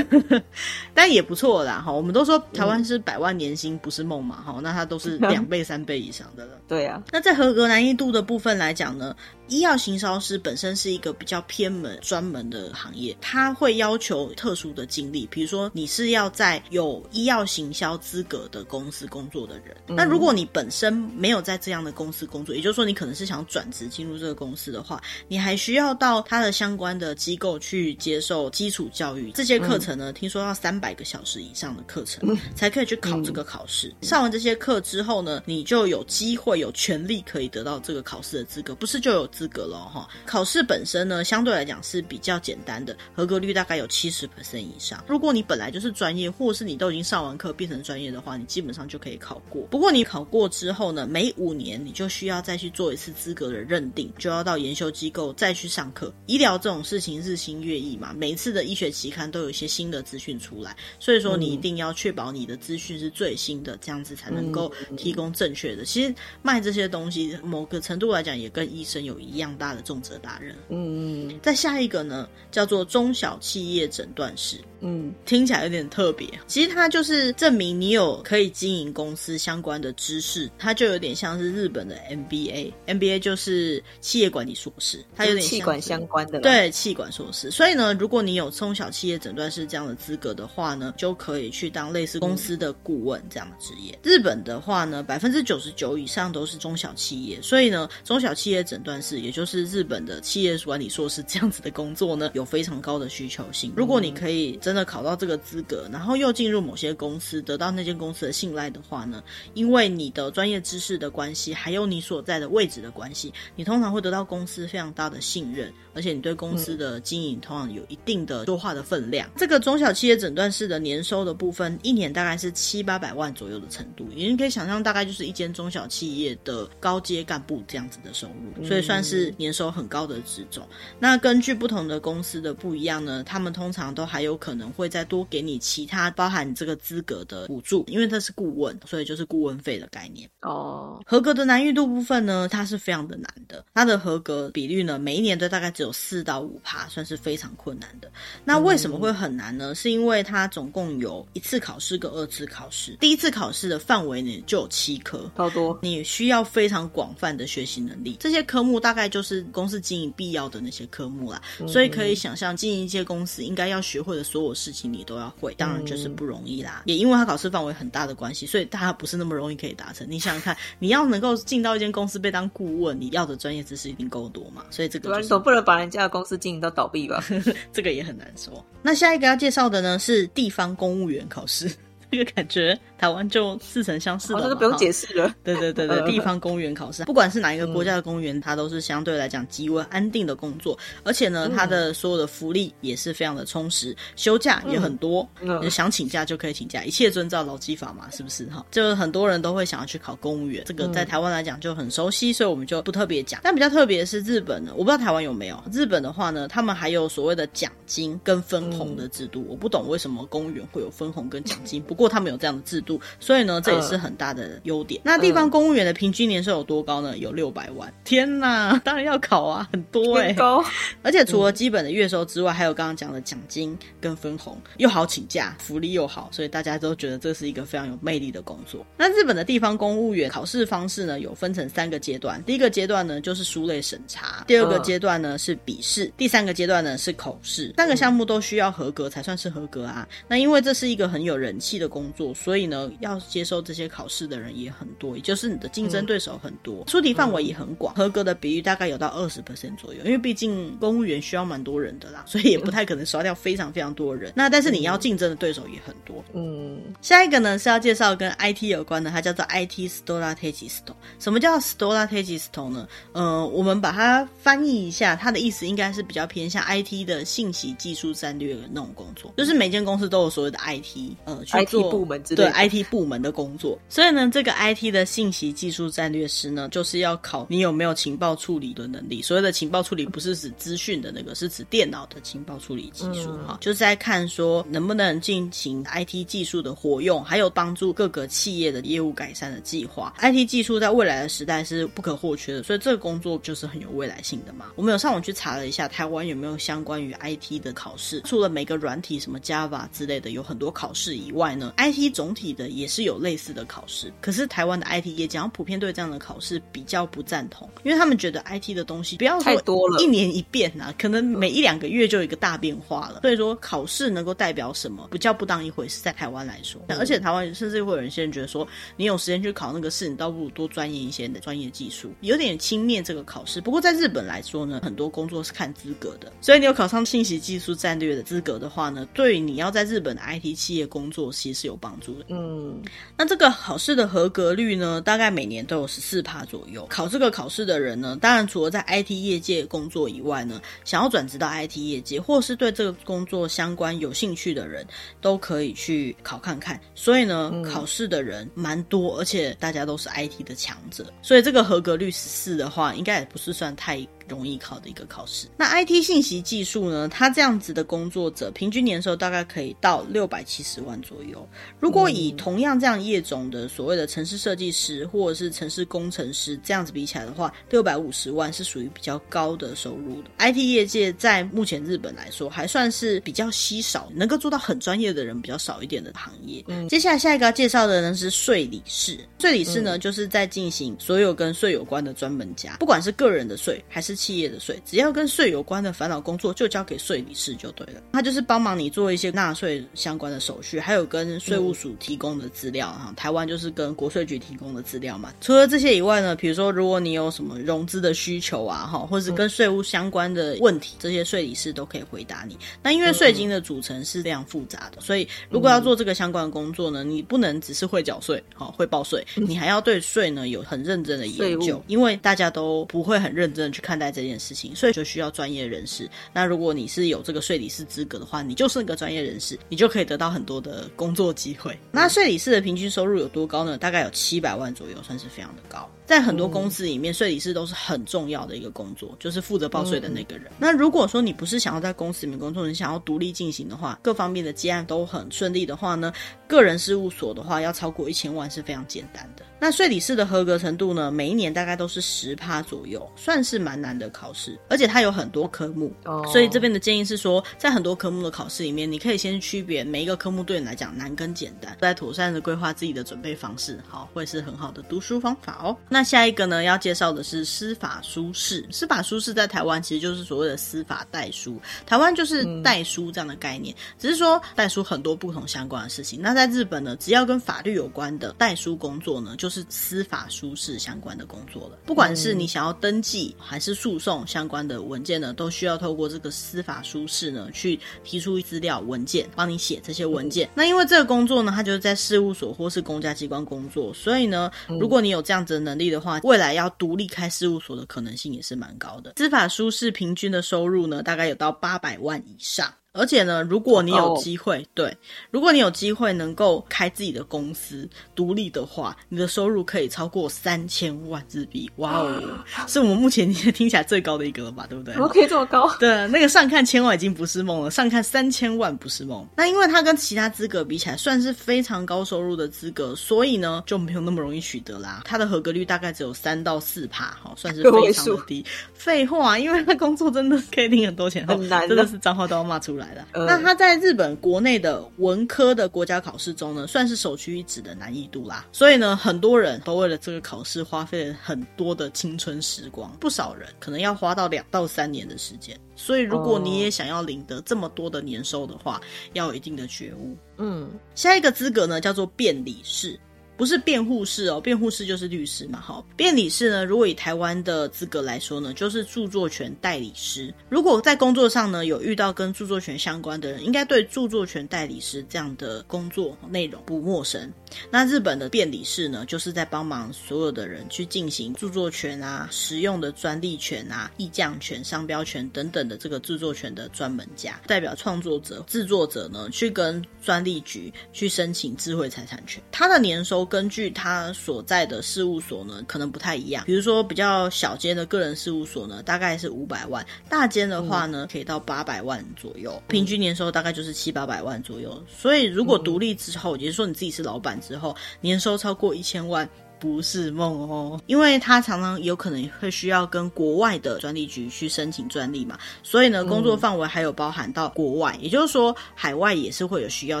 [0.94, 1.92] 但也不错啦，哈。
[1.92, 6.52] 我们都说台湾是百万年薪不是梦嘛，哈，那它都是两倍三倍以上的了。
[6.68, 9.16] 对啊，那在合格难易度的部分来讲呢，
[9.48, 19.76] 医药行销师本身是一个比较偏门、专门的行业，它会要求特殊的经历，比如说你是要在有医药行销资格的公司工作的人。
[19.86, 29.30] 嗯、那如果你本身没有在这样的公司工作，也就是说你可能是想转职进入这个公司的话，你还需要到它的相关的机构去接受基础教育。
[29.32, 33.88] 这些课程呢，嗯、听说要三百个小时以上的课程、嗯、才可以去考这个考试。
[34.00, 39.28] 嗯、上完这些课之后呢，你就有机会、有权利可以得到这个考试的资格，不是就有。
[39.28, 45.02] 资格了哈，考试本身呢，相对来讲是比较简单的，合格率大概有七十 percent 以上。
[45.06, 49.62] 如果你本来就是专业，或是你都已经上完课变成专业的话，你基本上就可以考过。
[49.70, 56.12] 不过你考过之后呢，每五年你就需要再去做一次资格的认定，就要到研修机构再去上课。
[56.26, 65.84] 医疗这种事情日新月异嘛，每一次的医学期刊都有一些新的资讯出来，所以说你一定要确保你的资讯是最新的，这样子才能够提供正确的。
[65.84, 70.47] 其实卖这些东西，某个程度来讲也跟医生有一样大的重责大任。
[70.68, 74.58] 嗯嗯，再下一个呢，叫做中小企业诊断师。
[74.80, 76.28] 嗯，听起来有点特别。
[76.46, 86.38] 其实它就是证明你有可以经营公司相关的知识，它就有点像是日本的 MBA，MBA 就是企业管理硕士，它有点像企管相关的。
[86.40, 87.50] 对，气管硕士。
[87.50, 93.92] 所以呢，如果你有中小企业诊断师这样的资格的话呢，就可以去当类似公司的顾问这样的职业。
[93.94, 103.72] 嗯、日本的话呢，百分之九十九以上都是中小企业，所以呢，中小企业诊断师也就是日本的企业管理硕士这样子的工作呢，有非常高的需求性。
[103.76, 104.58] 如果你可以。
[104.60, 109.22] 真的考到这个资格，然后又进入某些公司，得到那间公司的信赖的话呢，
[109.54, 119.28] 因为你的专业知识的关系，还有你所在的位置的关系，你通常会得到公司非常大的信任，而且你对公司的经营通常有一定的说话的分量。
[119.36, 130.64] 这个中小企业诊断室的年收的部分，一年大概是七八百万左右的程度，你可以想象，大概就是一间中小企业的高阶干部这样子的收入，所以算是年收很高的职种。
[131.00, 134.68] 那根据不同的公司的不一样呢，他们通常都还有可能。
[134.78, 140.28] 会再多给你其他包含这个资格的补助，因为这是顾问，所以就是顾问费的概念。
[140.42, 148.08] 哦，合格的难易度部分呢，它是非常的难的，它的合格比率呢，每一年都大概只有四到五趴，算是非常困难的。
[148.44, 149.74] 那为什么会很难呢？
[149.74, 158.16] 是因为它总共有一次考试跟二次考试，第一次考试的范围呢就有七科，超多，你需要非常广泛的学习能力。
[158.20, 164.54] 这些科目大概就是公司经营必要的那些科目啦，所以可以想象经营一些公司应该要学会的所有。
[164.58, 166.82] 事情你都要会，当然就是不容易啦。
[166.84, 170.04] 嗯、也因为他考试范围很大的关系，所以大家不是那么容易可以达成。
[170.10, 174.64] 你想想看，你要能够进到一间公司被当顾问，你要的专业知识一定够多嘛？
[174.68, 177.22] 所以这个、就是、你总不能把人家的公司经营到倒闭吧？
[177.72, 178.64] 这个也很难说。
[178.82, 181.70] 那下一个要介绍的呢是地方公务员考试，
[182.10, 182.78] 这个感觉。
[182.98, 185.32] 台湾就似曾相识了，这个不用解释了。
[185.44, 195.28] 对对对对，地方公务员考试，不管是哪一个国家的公务员，它都是相对来讲极为安定的工作，而且呢，它的所有的福利也是非常的充实，休假也很多，
[195.70, 198.66] 想请假就可以请假，一切遵照劳基法嘛，是不是哈？
[198.72, 203.40] 就很多人都会想要去考公务员，这个在台湾来讲就很熟悉，所以我们就不特别讲。
[203.44, 205.62] 但比较特别的是日本呢，我不知道台湾有没有。
[205.72, 213.00] 日本的话呢，他们还有所谓的奖金跟分红的制度，我不懂为什么公务员会有分红跟奖金，不过他们有这样的制度。
[213.20, 215.00] 所以呢，这也是很大的优点。
[215.04, 217.18] 那地方公务员的平均年收有多高呢？
[217.18, 217.92] 有六百万。
[218.04, 220.64] 天哪， 当然要考啊，很多哎、欸，高。
[221.02, 228.86] 而且除了基本的月收之外，还有刚刚讲的奖金跟分红，又好请假，福利又好，所以大家都觉得这是一个非常有魅力的工作。
[228.96, 232.42] 那日本的地方公务员考试方式呢，有分成三个阶段。
[232.44, 237.74] 第一个阶段呢，就是书类审查；第二个阶段呢是笔试；第三个阶段呢是口试。
[237.76, 240.06] 三个项目都需要合格才算是合格啊。
[240.28, 250.00] 那因为这是一个很有人气的的工作，所以呢，要接受这些考试的人也很多，也就是你的竞争对手很多，出题范围也很广，合格的比率大概有到二十 percent 左右。
[250.04, 254.32] 因为毕竟公务员需要蛮多人的啦， 所以也不太可能刷掉非常非常多人。
[254.36, 256.22] 那但是你要竞争的对手也很多。
[256.34, 260.80] 嗯，下一个呢是要介绍跟 IT 有关的，它叫做 IT Strategist。
[261.18, 262.88] 什么叫 Strategist 呢？
[263.12, 273.78] 呃，我们把它翻译一下，它的意思应该是比较偏向 IT 的信息技术战略的那种工作，就是每间公司都有所谓的 IT，呃，去做 IT 部门之类的，对 IT 部门的工作。
[273.88, 279.22] 所以呢，这个 IT 的信息技术战略师呢，就是要考你有没有情报处理的能力。
[279.22, 290.14] 所谓的情报处理，不是指资讯的那个，是指电脑的情报处理技术哈，嗯、就是在看说能不能进行 IT 技术的活用，还有帮助各个企业的业务改善的计划。
[290.20, 294.66] IT 技术在未来的时代是不可或缺的，所以这个工作就是很有未来性的嘛。
[294.76, 298.20] 我们有上网去查了一下，台湾有没有相关于 IT 的考试？
[298.24, 304.12] 除了每个软体什么 Java 之类的有很多考试以外呢，IT 总体的也是有类似的考试。
[304.20, 313.20] 可是台湾的 IT 业界普遍对这样的考试比较不赞同，因为他们觉得 IT 的东西不要说太多了，一年一变呐、啊，可能每一两个月就有一个大变化了。
[313.22, 316.00] 所以说考试能够代表什么，比较不当一回事。
[316.02, 323.60] 在台湾来说，而且台湾甚至会有人现在觉得说，你有时间去考那个试，你倒不如多钻研一些你的专业技术，有点轻蔑这个考试。
[323.60, 332.26] 不过在日本来说呢，很多工作是看资格的，所以你有考上信息技术战略的资格的话呢，对于你要在日本的 IT 企业工作其实是有帮助的。
[332.28, 332.80] 嗯，
[333.16, 336.86] 那这个考试的合格率呢，大概每年都有十四趴左右。
[336.88, 344.86] 考这个考试的人呢，当然除了在 IT 业界工作以外呢，想要转职到 IT 业界，或是对这个工作相关有兴趣的人，
[345.20, 346.80] 都可以去考看看。
[346.94, 355.46] 所以呢，嗯、考试的人蛮多，而且大家都是 IT 的强者，所以这个合格率十四的话，应该也不是算太容易考的一个考试。
[355.56, 357.08] 那 IT 信息技术呢？
[357.08, 361.46] 它这样子的工作者，平均年收大概可以到六百七十万左右。
[361.80, 370.28] 如果以同样这样业种的所谓的城市设计师或者是城市工程师这样子比起来的话，六百五十万是属于比较高的收入的。
[370.38, 376.64] IT 业界在目前日本来说，还算是比较稀少，能够做到很专业的人比较少一点的行业。
[376.68, 379.18] 嗯，接下来下一个要介绍的呢是税理士。
[379.38, 388.02] 税理士呢，嗯、就是在进行所有跟税有关的专门家，不管是个人的税还是企业的税，只要跟税有关的烦恼工作，就交给税理师就对了。
[388.12, 393.06] 他就是帮忙你做一些纳税相关的手续，还有跟税务署提供的资料哈。
[393.10, 395.32] 嗯、台湾就是跟国税局提供的资料嘛。
[395.40, 402.58] 除了这些以外呢，比如说如果你有什么融资的需求啊，哈，或者是跟税务相关的问题，这些税理师都可以回答你。
[402.82, 414.54] 那因为税金的组成是非常复杂的，所以如果要做这个相关的工作呢，你不能只是会缴税，好，会报税，你还要对税呢有很认真的研究，因为大家都不会很认真的去看待这件事。
[414.54, 416.10] 情，所以就需要专业人士。
[416.32, 421.78] 那如果你是有这个税理师资格的话，你就是个专业人士，你就可以得到很多的工作机会。
[421.92, 423.78] 那税理师的平均收入有多高呢？
[423.78, 425.88] 大概有七百万左右，算是非常的高。
[426.08, 430.50] 在很多公司里面，税理师都是很重要的一个工作，就是负责报税的那个人。
[430.58, 436.10] 那如果说你不是想要在公司里面工作，你想要独立进行的话，各方面的接案都很顺利的话呢，
[436.46, 439.44] 个人事务所的话要超过一千万是非常简单的。
[439.60, 445.92] 那税理师的合格程度呢，每一年大概都是十趴左右，算是蛮难的考试，而且它有很多科目。
[446.04, 455.76] 哦，所以这边的建议是说，在很多科目的考试里面，你可以先区别每一个科目对你来讲难跟简单，再妥善的规划自己的准备方式，好，会是很好的读书方法哦。
[455.88, 458.66] 那下一个呢，要介绍的是司法书室。
[458.70, 466.20] 司法书室在台湾其实就是所谓的司法代书，台湾就是代书这样的概念，嗯、只是说代书很多不同相关的事情。
[466.20, 471.78] 那在日本呢，只要跟法律有关的代书工作呢，就是司法书室相关的工作了。
[471.86, 480.46] 不管是你想要登记还是诉讼相关的文件呢，都需要透过这个司法书室呢去提出资料文件，帮你写这些文件。
[480.48, 489.14] 嗯、那因为这个工作呢，它就是在事务所或是公家机关工作，所以呢，如果你有这样子的能力的话，未来要独立开事务所的可能性也是蛮高的。
[489.16, 492.72] 司法书士平均的收入呢，大概有到八百万以上。
[492.92, 494.96] 而且呢，如果你有机会，对，
[495.30, 502.20] 如果你有机会能够开自己的公司独立的话，你的收入可以超过三千万日币，哇哦，
[502.66, 504.94] 是我们目前听起来最高的一个了吧，对不对？
[504.94, 505.70] 怎么可以这么高？
[505.78, 509.24] 对，那个上看千万已经不是梦了，上看三千万不是梦。
[509.36, 515.02] 那因为它跟其他资格比起来，算是非常高收入的资格，所以呢就没有那么容易取得啦。
[515.04, 518.44] 它的合格率大概只有三到四趴，哈，算是非常的低。
[518.74, 523.06] 废话，因为他工作真的可以领很多钱，很难，真的是脏话都要骂出来了。
[523.12, 528.46] 呃、那他在日本国内的文科的国家考试中呢，算是首屈一指的难易度啦。
[528.52, 535.58] 所以呢，很多人都为了这个考试花费了很多的青春时光，不少人可能要花到两到三年的时间。
[535.76, 538.80] 所以，如果你也想要领得这么多的年收的话，
[539.12, 540.16] 要有一定的觉悟。
[540.38, 542.98] 嗯，下一个资格呢，叫做辩理士。
[543.38, 545.60] 不是辩护士哦，辩护士就是律师嘛。
[545.60, 550.34] 好，辩理士呢，如果以台湾的资格来说呢，就是著作权代理师。
[550.48, 557.32] 如果在工作上呢，有遇到跟著作权相关的人，应该对著作权代理师这样的工作内容不陌生。
[557.70, 572.42] 那日本的辩理士呢，就是在帮忙所有的人去进行著作权啊、实用的专利权啊、意匠权、商标权等等的这个著作权的专门家，代表创作者、制作者呢，去跟专利局去申请智慧财产权。
[572.50, 573.27] 他的年收。
[573.28, 576.44] 根据他所在的事务所呢，可能不太一样。
[576.46, 584.82] 比如说比较小间的个人事务所呢，大概是五百万；大间的话呢，可以到八百万左右，平均年收大概就是七八百万左右。
[584.88, 589.28] 所以如果独立之后，也就是说你自己是老板之后，年收超过一千万。
[589.58, 600.00] 不是梦哦，因为他常常有可能会需要跟国外的专利局去申请专利嘛，所以呢，工作范围还有包含到国外，嗯、也就是说海外也是会有需要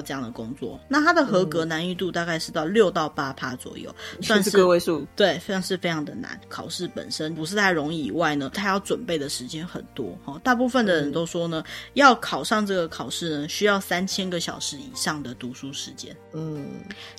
[0.00, 0.78] 这样的工作。
[0.88, 5.06] 那它的合格难易度大概是到六到八趴左右，嗯、算是，个位数。
[5.16, 6.38] 对，非常是非常的难。
[6.48, 10.40] 考试本身不是太容易以外呢，他要准备的时间很多哦。
[10.44, 16.16] 大部分的人都说呢，嗯、要考上这个考试呢，需要三千个小时以上的读书时间。
[16.32, 16.66] 嗯，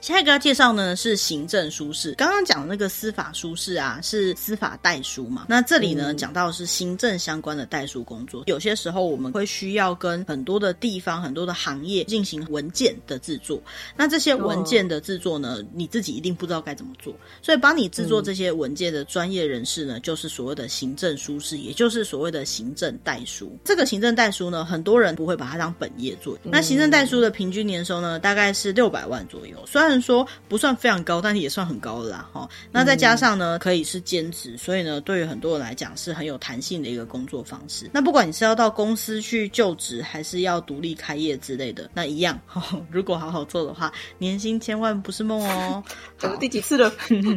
[0.01, 2.13] 下一个要介绍呢是行政书士。
[2.13, 5.47] 刚刚刚讲的那个司法书士啊，是司法代书嘛？
[5.49, 8.43] 那这里呢，讲到的是行政相关的代书工作。
[8.45, 13.59] 有些时候我们会需要跟很多的地方、很多的行业进行文件的制作。
[13.97, 17.11] 那这些文件的制作呢，你自己一定不知道该怎么做，
[17.41, 23.57] 所以帮你制作这些文件的专业人士呢，就是所谓的行政书士，也就是所谓的行政代书。
[23.65, 26.37] 这个行政代书呢，很多人不会把它当本业做。
[26.43, 29.57] 那行政代书的平均年收呢，大概是六百万左右。
[29.65, 32.29] 虽然说不算非常高，但是也算很高的啦。
[32.31, 37.89] 哈，那再加上呢，可以是兼职，所以呢，对于很多人来讲是很有弹性的一个工作方式。
[37.93, 42.39] 那不管你是要到公司去就职，还是要独立开业之类的，那一样，
[42.91, 45.83] 如果好好做的话，年薪千万不是梦哦。
[46.19, 46.93] 讲第几次了？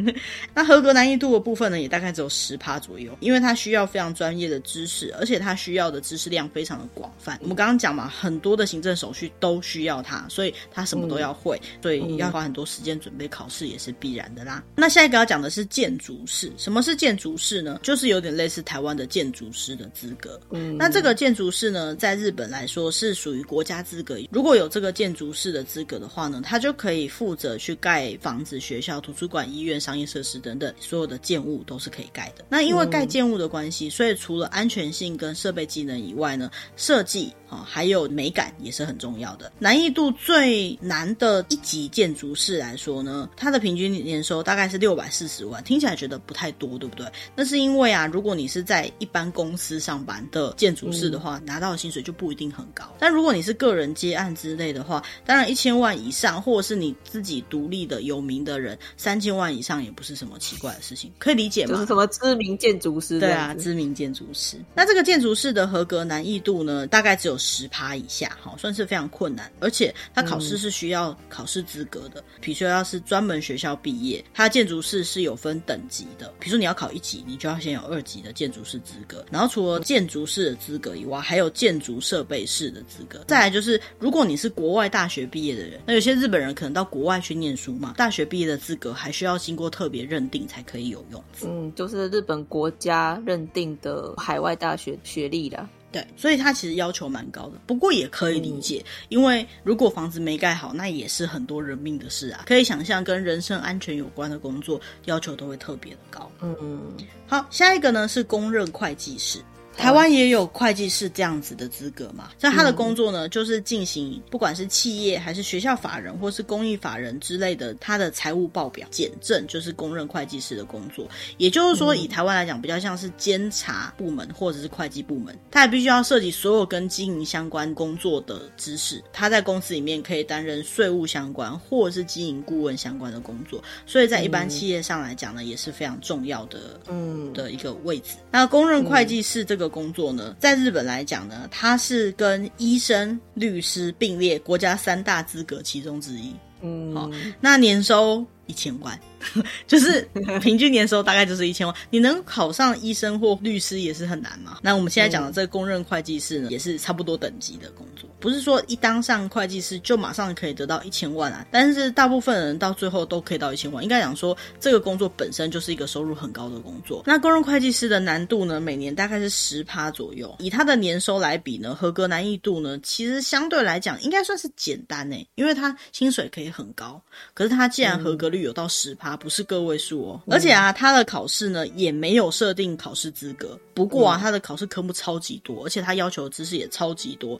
[0.53, 7.39] 那合格难易度的部分呢，也大概只有十趴左右，因为它需要非常专业的知识，而且它需要的知识量非常的广泛。
[7.41, 14.61] 我们刚刚讲嘛，很多的行政手续都需要它，所以它什么都要会，所以要花很多时间准备考试也是必然的啦。
[14.75, 16.51] 那下一个要讲的是建筑师。
[16.57, 17.79] 什么是建筑师呢？
[17.83, 20.39] 就是有点类似台湾的建筑师的资格。
[20.51, 24.17] 嗯，那这个建筑师呢，在日本来说是属于国家资格。
[24.31, 32.45] 如果有这个建筑师的资格的话呢，他就可以负责去盖房子、学校、图书馆、医院、商业设施等等，所有的建物都是可以盖的。
[32.49, 39.51] 那因为盖建物的关系，所以除了安全性跟设备机能以外呢，设计啊还有美感也是很重要的。
[39.59, 47.05] 难易度最难的一级建筑师来说呢，他的平均年收大概是六百四十万，听起来觉得不太多，对不对？
[47.35, 52.85] 那是因为啊，如果你是在一般公司上班的建筑师的话，嗯、拿到的薪水就不一定很高。
[52.99, 61.73] 但如果你是个人接案之类的话，当然一千万以上，或者是你自己独立的有名的人，三千万以上也不是什么奇怪的事情，可以理解吗？
[61.73, 63.19] 就是什么知名建筑师？
[63.19, 64.57] 对啊，知名建筑师。
[64.75, 69.51] 那这个建筑师的合格难易度呢，大概只有十趴以下，好，算是非常困难。
[69.59, 76.31] 而且他考试是需要考试资格的，比如说要是专门学校毕业，他建筑师是有分等级的。
[76.39, 79.25] 比如说你要考一级，你就要先有二级的建筑师资格。
[79.31, 83.23] 然后除了建筑师的资格以外，还有建筑设备师的资格。
[83.27, 91.23] 再来就是，如果你是国外大学毕业的人，那有些日本人可能到国外去念书嘛，大学毕业的资格还需要经过特别认定才可以有用。
[91.43, 95.67] 嗯，就是日本国家认定的海外大学学历啦。
[95.93, 102.43] 对，所以他其实要求蛮高的，不过也可以理解，嗯、因为如果房子没盖好，那也是很多人命的事啊。
[102.47, 106.29] 可以想象，跟人身安全有关的工作，要求都会特别的高。
[106.41, 106.97] 嗯嗯。
[107.27, 109.39] 好，下一个呢是公认会计师。
[109.75, 112.29] 台湾也有会计师这样子的资格嘛？
[112.39, 121.07] 像他的工作呢，就是进行不管是企业还是学校法人或是公益法人之类的，他的财务报表检证，就是公认会计师的工作。
[121.37, 129.03] 也就是说，以台湾来讲，比较像是监察部门或者是会计部门，他也必须要涉及所有跟经营相关工作的知识。
[129.11, 138.11] 他在公司里面可以担任税务相关或者是经营顾问相关的工作，所以在一般企业上来讲呢，也是非常重要的，嗯，的一个位置。
[138.31, 139.62] 那公认会计师这个。
[139.63, 146.33] 的工作呢，在日本来讲呢，它是跟医生、律师并列国家三大资格其中之一。
[146.61, 147.09] 嗯，好，
[147.41, 148.99] 那年收一千万。
[149.67, 150.01] 就是
[150.41, 151.75] 平均年收大概就是一千万。
[151.89, 154.59] 你能考上医生或律师也是很难嘛。
[154.61, 161.45] 那我们现在讲的这个公认会计师呢，也是差不多等级的工作，不是说一当上会计师就马上可以得到一千万啊。
[161.51, 163.83] 但是大部分人到最后都可以到一千万。
[163.83, 167.03] 应该讲说，这个工作本身就是一个收入很高的工作。
[167.05, 170.35] 那公认会计师的难度呢，每年大概是十趴左右。
[170.39, 177.01] 以他的年收来比呢，合格难易度呢，其实相对来讲应该算是简单诶，因为他薪水可以很高。
[177.33, 180.21] 可是他既然合格率有到十趴，不是个位数哦。
[180.27, 183.59] 而且啊，他的考试呢也没有设定考试资格。
[183.73, 187.39] 不过啊，他的考试科目超级多，而且他要求的知识也超级多。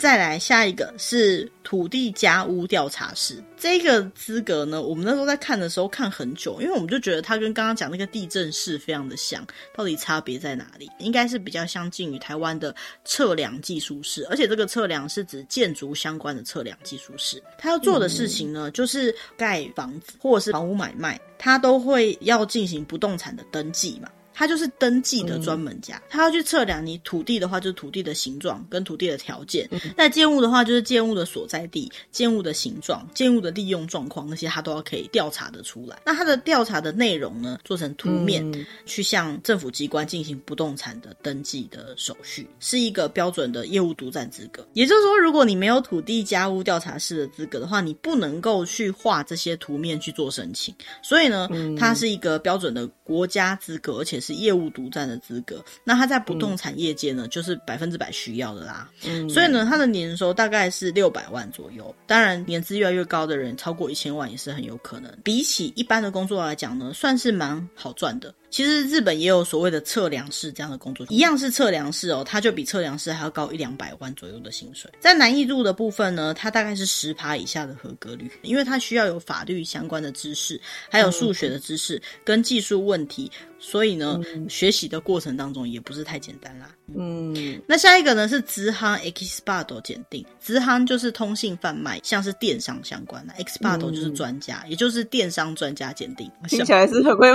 [0.00, 9.46] 再来下一个是土地家屋调查师，这个资格呢，我们那时候在看的时候看很久，因为我们就觉得它跟刚刚讲那个地震室非常的像，
[9.76, 10.90] 到底差别在哪里？
[10.98, 12.74] 应该是比较相近于台湾的
[13.04, 17.42] 测量技术室，而且这个测量是指建筑相关的测量技术室。
[17.58, 24.08] 他要做的事情呢，就是盖房子或者是房屋买卖，他都会要进行不动产的登记嘛。
[24.40, 36.00] 他就是登记的专门家，他要去测量你土地的话，就是土地的形状跟土地的条件；那建物的话，就是建物的所在地、建物的形状、建物的利用状况，那些他都要可以调查得出来。
[36.06, 38.42] 那他的调查的内容呢，做成图面，
[38.86, 44.66] 去向政府机关进行不动产的登记的手续，是一个标准的业务独占资格。
[44.72, 50.74] 也就是说，如果你没有土地家屋调查师的资格的话，你不能够去画这些图面去做申请。
[51.02, 51.46] 所以呢，
[51.78, 54.29] 它是一个标准的国家资格，而且是。
[54.34, 58.90] 业务独占的资格，那他在不动产业界呢，嗯、就是百分之百需要的啦。
[59.06, 61.94] 嗯，所以呢，他的年收大概是六百万左右。
[62.06, 65.10] 当然，年资越来越高的人，超过一千万也是很有可能。
[65.22, 68.34] 比起一般的工作来讲呢，算是蛮好赚的。
[68.50, 74.90] 其实日本也有所谓的测量师这样的工作，一样是测量师哦，它就比测量师还要高一两百万左右的薪水。
[74.98, 80.60] 在难易度的部分呢，它大概是十趴以下的合格率，因为它需要有法律相关的知识，
[80.90, 86.70] 还有数学的知识跟技术问题，所以呢，学习的过程当中也不是太简单啦。
[86.96, 96.28] 嗯，那下一个呢是直行 expert 检定，直行就是通信贩卖，像是电商相关的，expert 就是专家，也就是电商专家检定。
[96.48, 97.28] 听起来是很会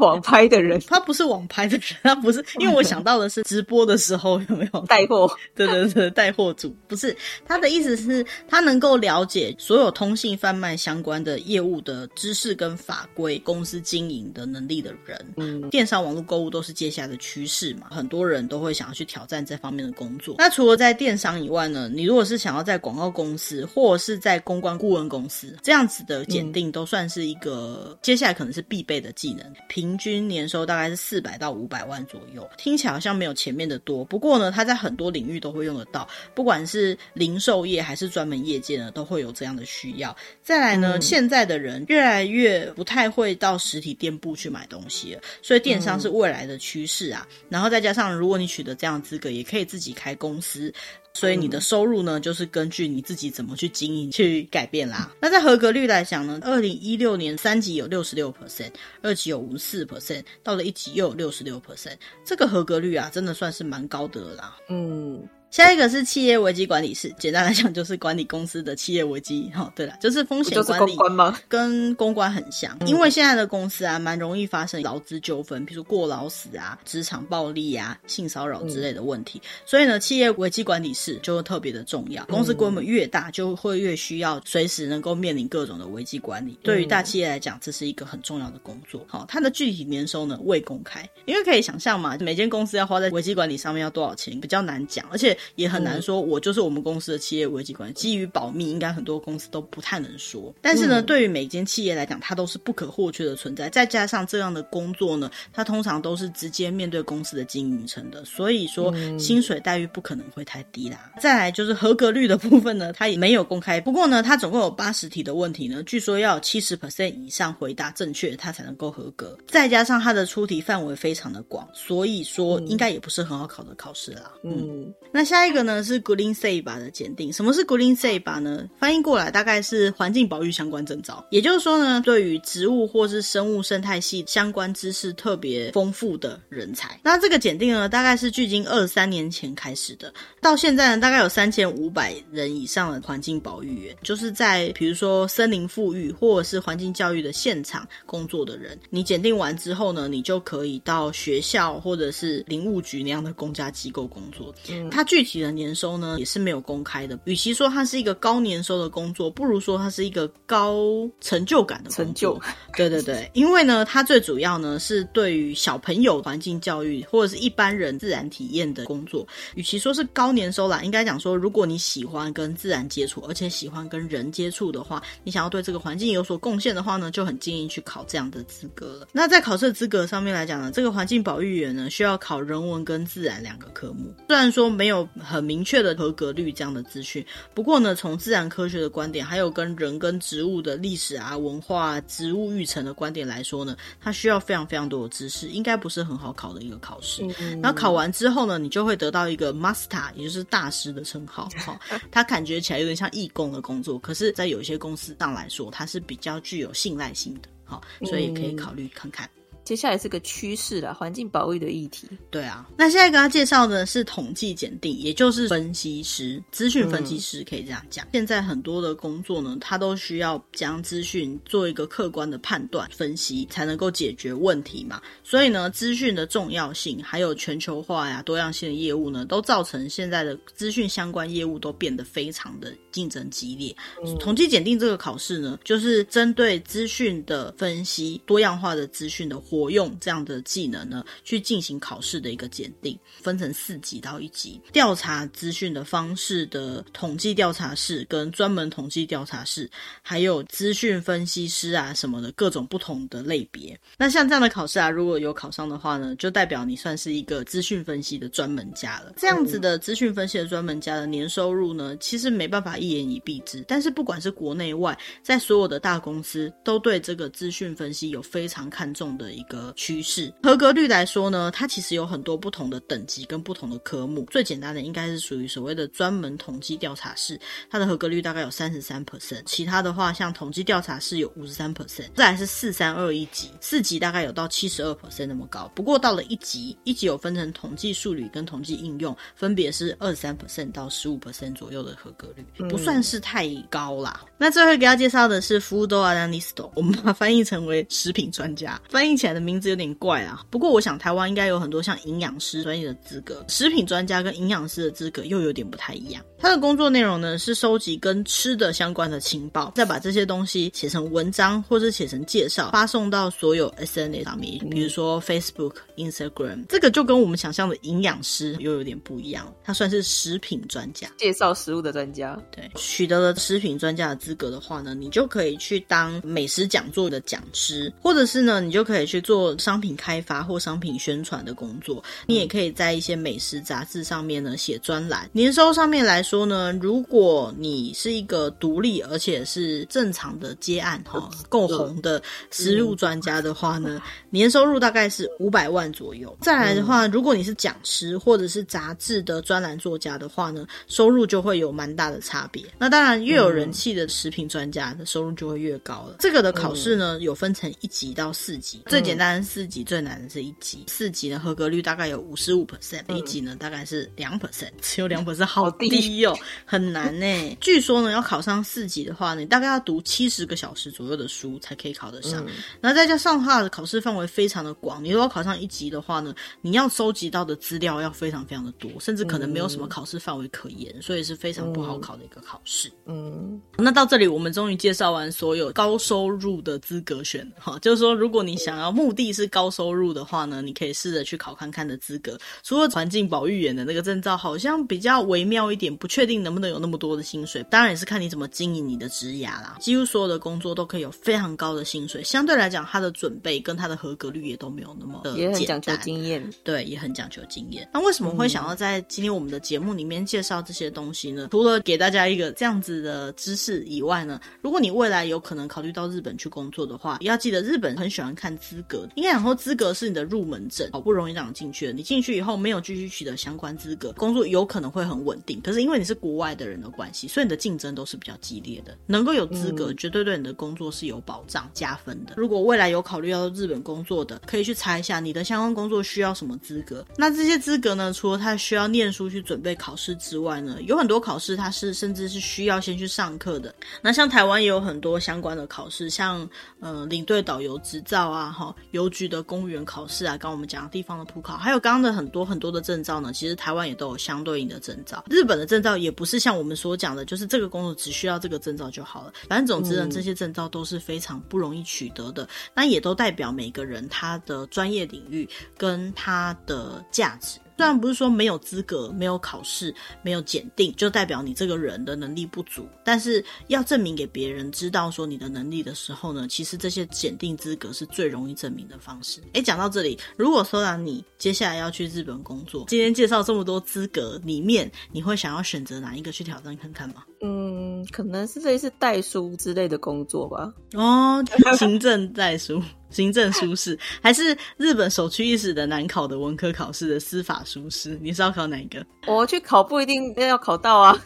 [0.00, 4.80] 网拍的人， 他不是网拍的人， 他不是，因为我想到的是直播的时候有没有？
[4.86, 5.30] 带货？
[5.54, 15.24] 对对对，带货主不是，他的意思是，他能够了解所有通信贩卖相关的业务的知识跟法规，公司经营的能力的人。
[15.36, 20.36] 嗯，电商网络购物都是接下来的趋势嘛，很多人都会想要去挑战这方面的工作。
[20.38, 29.44] 那除了在电商以外呢，你如果是想要在广告公司或者是在公关顾问公司这样子的检定，都算是一个接下来可能是必备的技能。
[29.68, 34.04] 平均年收大概是四百到五百万左右，听起来好像没有前面的多。
[34.04, 40.16] 不过呢，它在很多领域都会用得到，不管是零售业还是专门业界呢，都会有这样的需要。
[40.42, 47.26] 再来呢，嗯、现在的人越来越不太会到实体店铺去买东西了，所以电商是未来的趋势啊。
[47.30, 50.72] 嗯、然后再加上，如果你取得这样资格，也可以自己开公司，
[51.12, 55.12] 所以你的收入呢，就是根据你自己怎么去经营去改变啦。
[55.20, 64.56] 那在合格率来讲呢，二零一六年三级有六十六 percent，二级有五十四 percent，到了一级又有六十六 percent，这个合格率啊，真的算是蛮高的了啦。
[64.68, 65.26] 嗯。
[65.50, 69.50] 下一个是企业危机管理师，简单来讲就是管理公司的企业危机。
[69.54, 71.38] 哈、哦，对了，就是风险管理，公关吗？
[71.48, 79.40] 跟公关很像，因为现在的公司啊，蛮容易发生劳资纠纷，比如过劳死啊、职场暴力啊、性骚扰之类的问题。
[79.42, 82.22] 嗯、所以呢，企业危机管理师就会特别的重要。
[82.26, 86.52] 公司规模越大，就会越需要随时能够面临各种的危机管理。
[86.52, 89.02] 嗯、对于大企业来讲，这是一个很重要的工作。
[89.08, 95.35] 好、哦，它的具体年收呢未公开，因为可以想象嘛，每间公司要花在危机管理上面要多少钱，比较难讲，而且。
[95.54, 100.54] 也很难说，我就是我们公司的企业危机管理，基于保密，应该很多公司都不太能说。
[100.60, 103.68] 但是呢，对于每间企业来讲，它都是不可或缺的存在。
[103.68, 111.12] 再加上这样的工作呢，它通常都是直接面对公司的经营层的，所以说薪水待遇不可能会太低啦。
[111.20, 113.80] 再来就是合格率的部分呢，它也没有公开。
[113.80, 119.36] 不过呢，它总共有八十题的问题呢，据说要有七十 percent 以上回答正确，它才能够合格。
[119.46, 124.32] 再加上它的出题范围非常的广，所以说应该也不是很好考的考试啦。
[124.42, 125.46] 嗯，那下。
[125.46, 127.32] 一个呢是 Green Saba 的检定。
[127.32, 128.68] 什么是 Green Saba 呢？
[128.80, 131.24] 翻译过来大概是环境保育相关证照。
[131.30, 136.98] 也就是说呢，对于植物或是生物生态系相关知识特别丰富的人才。
[137.04, 148.76] 那这个检定呢，大概是距今二三年前开始的，到现在呢，大概有三千五百人以上的环境保育员，就是在比如说森林复育或者是环境教育的现场工作的人。
[148.90, 154.52] 你检定完之后呢，你就可以到学校或者是林务局那样的公家机构工作。
[154.70, 157.18] 嗯，它具具体的年收呢也是没有公开的。
[157.24, 162.04] 与其说它是一个高年收的工作，不如说它是一个高成就感的工作。
[162.04, 162.42] 成就，
[162.76, 169.26] 对对对，因为呢，它最主要呢是对于小朋友环境教育或者是一般人自然体验的工作。
[169.54, 179.08] 与其说是高年收啦，应该讲说，如果你喜欢跟自然接触，而且喜欢跟人接触的话，你想要对这个环境有所贡献的话呢，就很建议去考这样的资格了。
[179.12, 184.12] 那在考试资格上面来讲呢，这个环境保育员呢需要考人文跟自然两个科目。
[184.28, 197.22] 虽然说没有很明确的合格率这样的资讯，不过呢，从自然科学的观点，还有跟人跟植物的历史啊、文化、植物育成的观点来说呢，它需要非常非常多的知识，应该不是很好考的一个考试。
[197.38, 201.48] 嗯、然后考完之后呢，你就会得到一个 master，也就是大师的称号。
[201.64, 201.78] 哈，
[202.10, 207.48] 它感觉起来有点像义工的工作，可是，在有一些公司上来说，它是比较具有信赖性的。
[207.64, 209.28] 好，所以可以考虑看看。
[209.66, 212.06] 接下来是个趋势啦，环境保育的议题。
[212.30, 218.06] 对啊，那现在给他介绍的是统计检定，也就是分析师、资讯分析师，可以这样讲。
[218.06, 218.08] 嗯。
[218.12, 225.02] 现在很多的工作呢，他都需要将资讯做一个客观的判断分析，才能够解决问题嘛。
[225.24, 233.74] 所以呢，资讯的重要性，还有全球化呀、多样性的业务呢，都造成现在的资讯相关业务都变得非常的竞争激烈。
[234.04, 234.16] 嗯。
[234.18, 244.60] 统计检定这个考试呢，就是针对资讯的分析、多样化的资讯的活用这样的技能呢，去进行考试的一个检定，分成四级到一级。
[244.70, 249.70] 调查资讯的方式的统计调查室跟专门统计调查室，
[250.02, 253.78] 还有资讯分析师啊什么的各种不同的类别。
[253.96, 259.14] 那像这样的考试啊，如果有考上的话呢，就代表你算是一个资讯分析的专门家了。
[259.16, 263.64] 这样子的资讯分析的专门家的年收入呢，其实没办法一言以蔽之。
[263.66, 270.32] 但是不管是国内外，在所有的大公司都对这个资讯分析有非常看重的一个趋势。
[270.42, 274.26] 合格率来说呢，它其实有很多不同的等级跟不同的科目。
[274.30, 277.38] 最简单的应该是属于所谓的专门统计调查室，
[277.70, 279.42] 它的合格率大概有三十三 percent。
[279.46, 282.08] 其他的话，像统计调查室有五十三 percent。
[282.14, 285.70] 再来是四三二一级，四级大概有到七十二 percent 那么高。
[285.74, 294.24] 不过到了一级，一级有分成统计数理跟统计应用，分别是二十三 percent 到十五 percent 左右的合格率，不算是太高啦。
[294.38, 306.24] 那最后给大家介绍的是 Food Analyst，我们把它翻译成为食品专家，翻译起来的名字有点怪啊，不过我想台湾应该有很多像营养师专业的资格，食品专家跟营养师的资格又有点不太一样。
[306.38, 316.64] 他的工作内容呢是收集跟吃的相关的情报，再把这些东西写成文章或者写成介绍，发送到所有 SNS 上面，比如说 Facebook、Instagram。
[316.68, 322.40] 这个就跟我们想象的营养师又有点不一样，他算是食品专家，介绍食物的专家。
[322.50, 335.28] 对，取得了食品专家的资格的话呢，你就可以去当美食讲座的讲师，或者是呢，你就可以去做商品开发或商品宣传的工作，你也可以在一些美食杂志上面呢写专栏。
[335.32, 346.36] 年收上面来说呢，如果你是一个独立而且是正常的接案哈，够红的食物专家的话呢，年收入大概是五百万左右。
[346.40, 352.64] 再来的话，如果你是讲师或者是杂志的专栏作家的话呢，收入就会有蛮大的差别。
[352.78, 356.16] 那当然，越有人气的食品专家的收入就会越高了。
[356.18, 367.26] 这个的考试呢，有分成一级到四级，最简单的四级，最难的是一级，四级的合格率大概有五十五 percent，一级呢大概是两 percent，只有两 percent，好低 哦，很难呢。
[367.60, 372.44] 据说呢，要考上四级的话呢，你大概要读七十个小时左右的书才可以考得上。
[372.46, 382.90] 嗯、然后再加上它的考试范围非常的广，你如果考上一级的话呢，你要收集到的资料要非常非常的多，甚至可能没有什么考试范围可言，所以是非常不好考的一个考试。
[383.04, 392.38] 嗯，那到这里我们终于介绍完所有高收入的资格选哈，就是说如果你想要目的是高收入的话呢，你可以试着去考看看的资格。
[392.62, 397.62] 除了环境保育员的那个证照，好像比较微妙一点，不确定能不能有那么多的薪水。
[397.70, 399.76] 当然也是看你怎么经营你的职涯啦。
[399.80, 405.34] 几乎所有的工作都可以有非常高的薪水，相对来讲，它的准备跟它的合格率也都没有那么的
[405.66, 407.88] 讲究经验，对，也很讲究经验。
[407.92, 411.48] 那为什么会想要在今天我们的节目里面介绍这些东西呢？
[411.50, 425.60] 除了给大家一个这样子的知识以外呢，如果你未来有可能考虑到日本去工作的话，也要记得日本很喜欢看资格，应该讲说资格是你的入门证，好不容易让你进去了，你进去以后没有继续取得相关资格，工作有可能会很稳定。
[425.60, 428.96] 可是因为你是国外的人的关系，所以你的竞争都是比较激烈的。
[429.06, 432.34] 能够有资格，绝对对你的工作是有保障、加分的。
[432.36, 437.04] 如果未来有考虑要日本工作的，可以去查一下你的相关工作需要什么资格。
[437.16, 443.74] 那这些资格呢，除了他需要念书去准备考试之外呢，有很多考试他是甚至是需要先去上课的。
[444.02, 446.48] 那像台湾也有很多相关的考试，像
[446.80, 455.24] 呃领队导游执照啊，哈，邮局的公务员考试啊，刚我们讲的地方的普考，还有刚刚的很多很多的证照呢，其实台湾也都有相对应的证照。
[455.28, 459.32] 日本的证照也不是像我们所讲的，就是这个工作只需要这个证照就好了。
[459.48, 465.45] 反正总之呢，这些证照都是非常不容易取得的，那也都代表每个人他的专业领域
[465.76, 467.58] 跟它的价值。
[467.78, 479.42] 虽然不是说没有资格、没有考试、没有检定，就代表你这个人的能力不足，但是要证明给别人知道说你的能力的时候呢，其实这些检定资格是最容易证明的方式。
[479.52, 487.24] 诶，讲到这里，如果说让你接下来要去日本工作，今天介绍这么多资格里面，你会想要选择哪一个去挑战看看吗？
[487.42, 490.72] 嗯，可能是类似代书之类的工作吧。
[490.94, 491.44] 哦，
[491.76, 492.82] 行政代书。
[493.16, 498.18] 行政书士，还是日本首屈一指的难考的文科考试的司法书士？
[498.20, 499.04] 你是要考哪一个？
[499.26, 501.18] 我去考不一定要考到啊。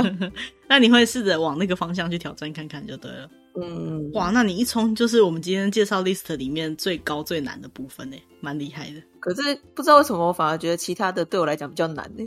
[0.66, 3.28] 那你会试着往那个方向去挑战看看就对了。
[3.60, 9.02] 嗯，哇，那你一冲就是我们今天介绍 list 里面最高最难的部分呢，蛮厉害的。
[9.20, 12.24] 可是不知道为什么我反而觉得其他的对我来讲比较难呢？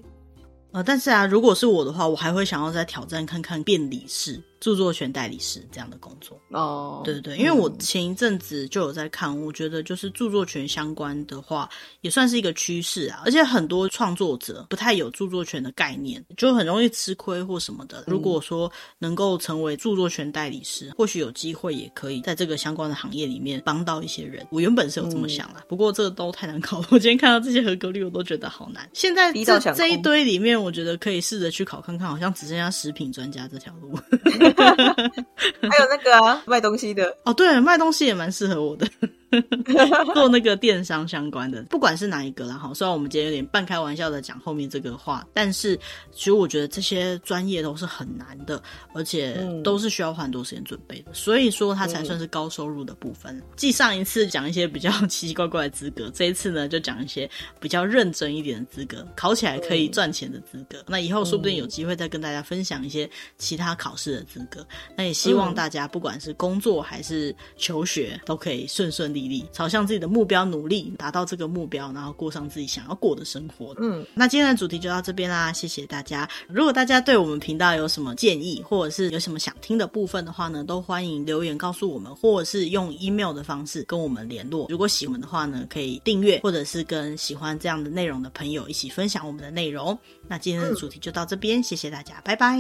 [0.72, 4.40] 呃，但是啊，如果是我的话，我还会想要再挑战看看辩理士。
[4.60, 11.70] 著作权代理师这样的工作哦，oh, 对对对，因为我前一阵子就有在看，我觉得就是著作权相关的话，
[12.02, 13.22] 也算是一个趋势啊。
[13.26, 18.04] 而且很多创作者不太有著作权的概念，就很容易吃亏或什么的。
[18.08, 24.46] 如果说能够成为著作权代理师，或许有机会也可以在这个相关的行业里面帮到一些人。
[24.52, 26.88] 我原本是有这么想啦，不过这个都太难考了。
[26.92, 28.90] 我今天看到这些合格率，我都觉得好难。
[28.94, 33.98] 现在这这一堆里面，我觉得可以试着去考看看，好像只剩下食品专家这条路。
[35.70, 38.88] 还有那个啊，卖东西的哦，对，卖东西也蛮适合我的。
[40.14, 45.76] 做那个电商相关的，不管是哪一个啦，哈，虽然我们今天有点半开玩笑的讲后面这个话，但是
[46.12, 48.62] 其实我觉得这些专业都是很难的，
[48.94, 53.42] 而且都是需要花很多时间准备的，所以说它才算是高收入的部分。
[53.56, 60.84] 继上一次讲一些比较奇奇怪怪的资格，这一次呢就讲一些比较认真一点的资格，考起来可以赚钱的资格。
[60.88, 64.66] 那以后说不定有机会再跟大家分享一些其他考试的资格。
[64.96, 69.19] 那也希望大家不管是工作还是求学，都可以顺顺利。
[69.52, 73.76] 朝向自己的目标努力，达到这个目标，然后过上自己想要过的生活。
[73.80, 76.30] 嗯，那今天的主题就到这边啦，谢谢大家。
[76.48, 84.68] 如果大家对我们频道有什么建议，或者是有什么想听的部分的话呢，都欢迎留言告诉我们，或者是用 email 的方式跟我们联络。
[84.70, 89.98] 如果喜欢的话呢，可以订阅，或者是跟喜欢这样的内容的朋友一起分享我们的内容。
[90.28, 92.58] 那今天的主题就到这边，谢谢大家，拜拜，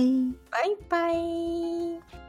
[0.49, 2.29] 拜拜。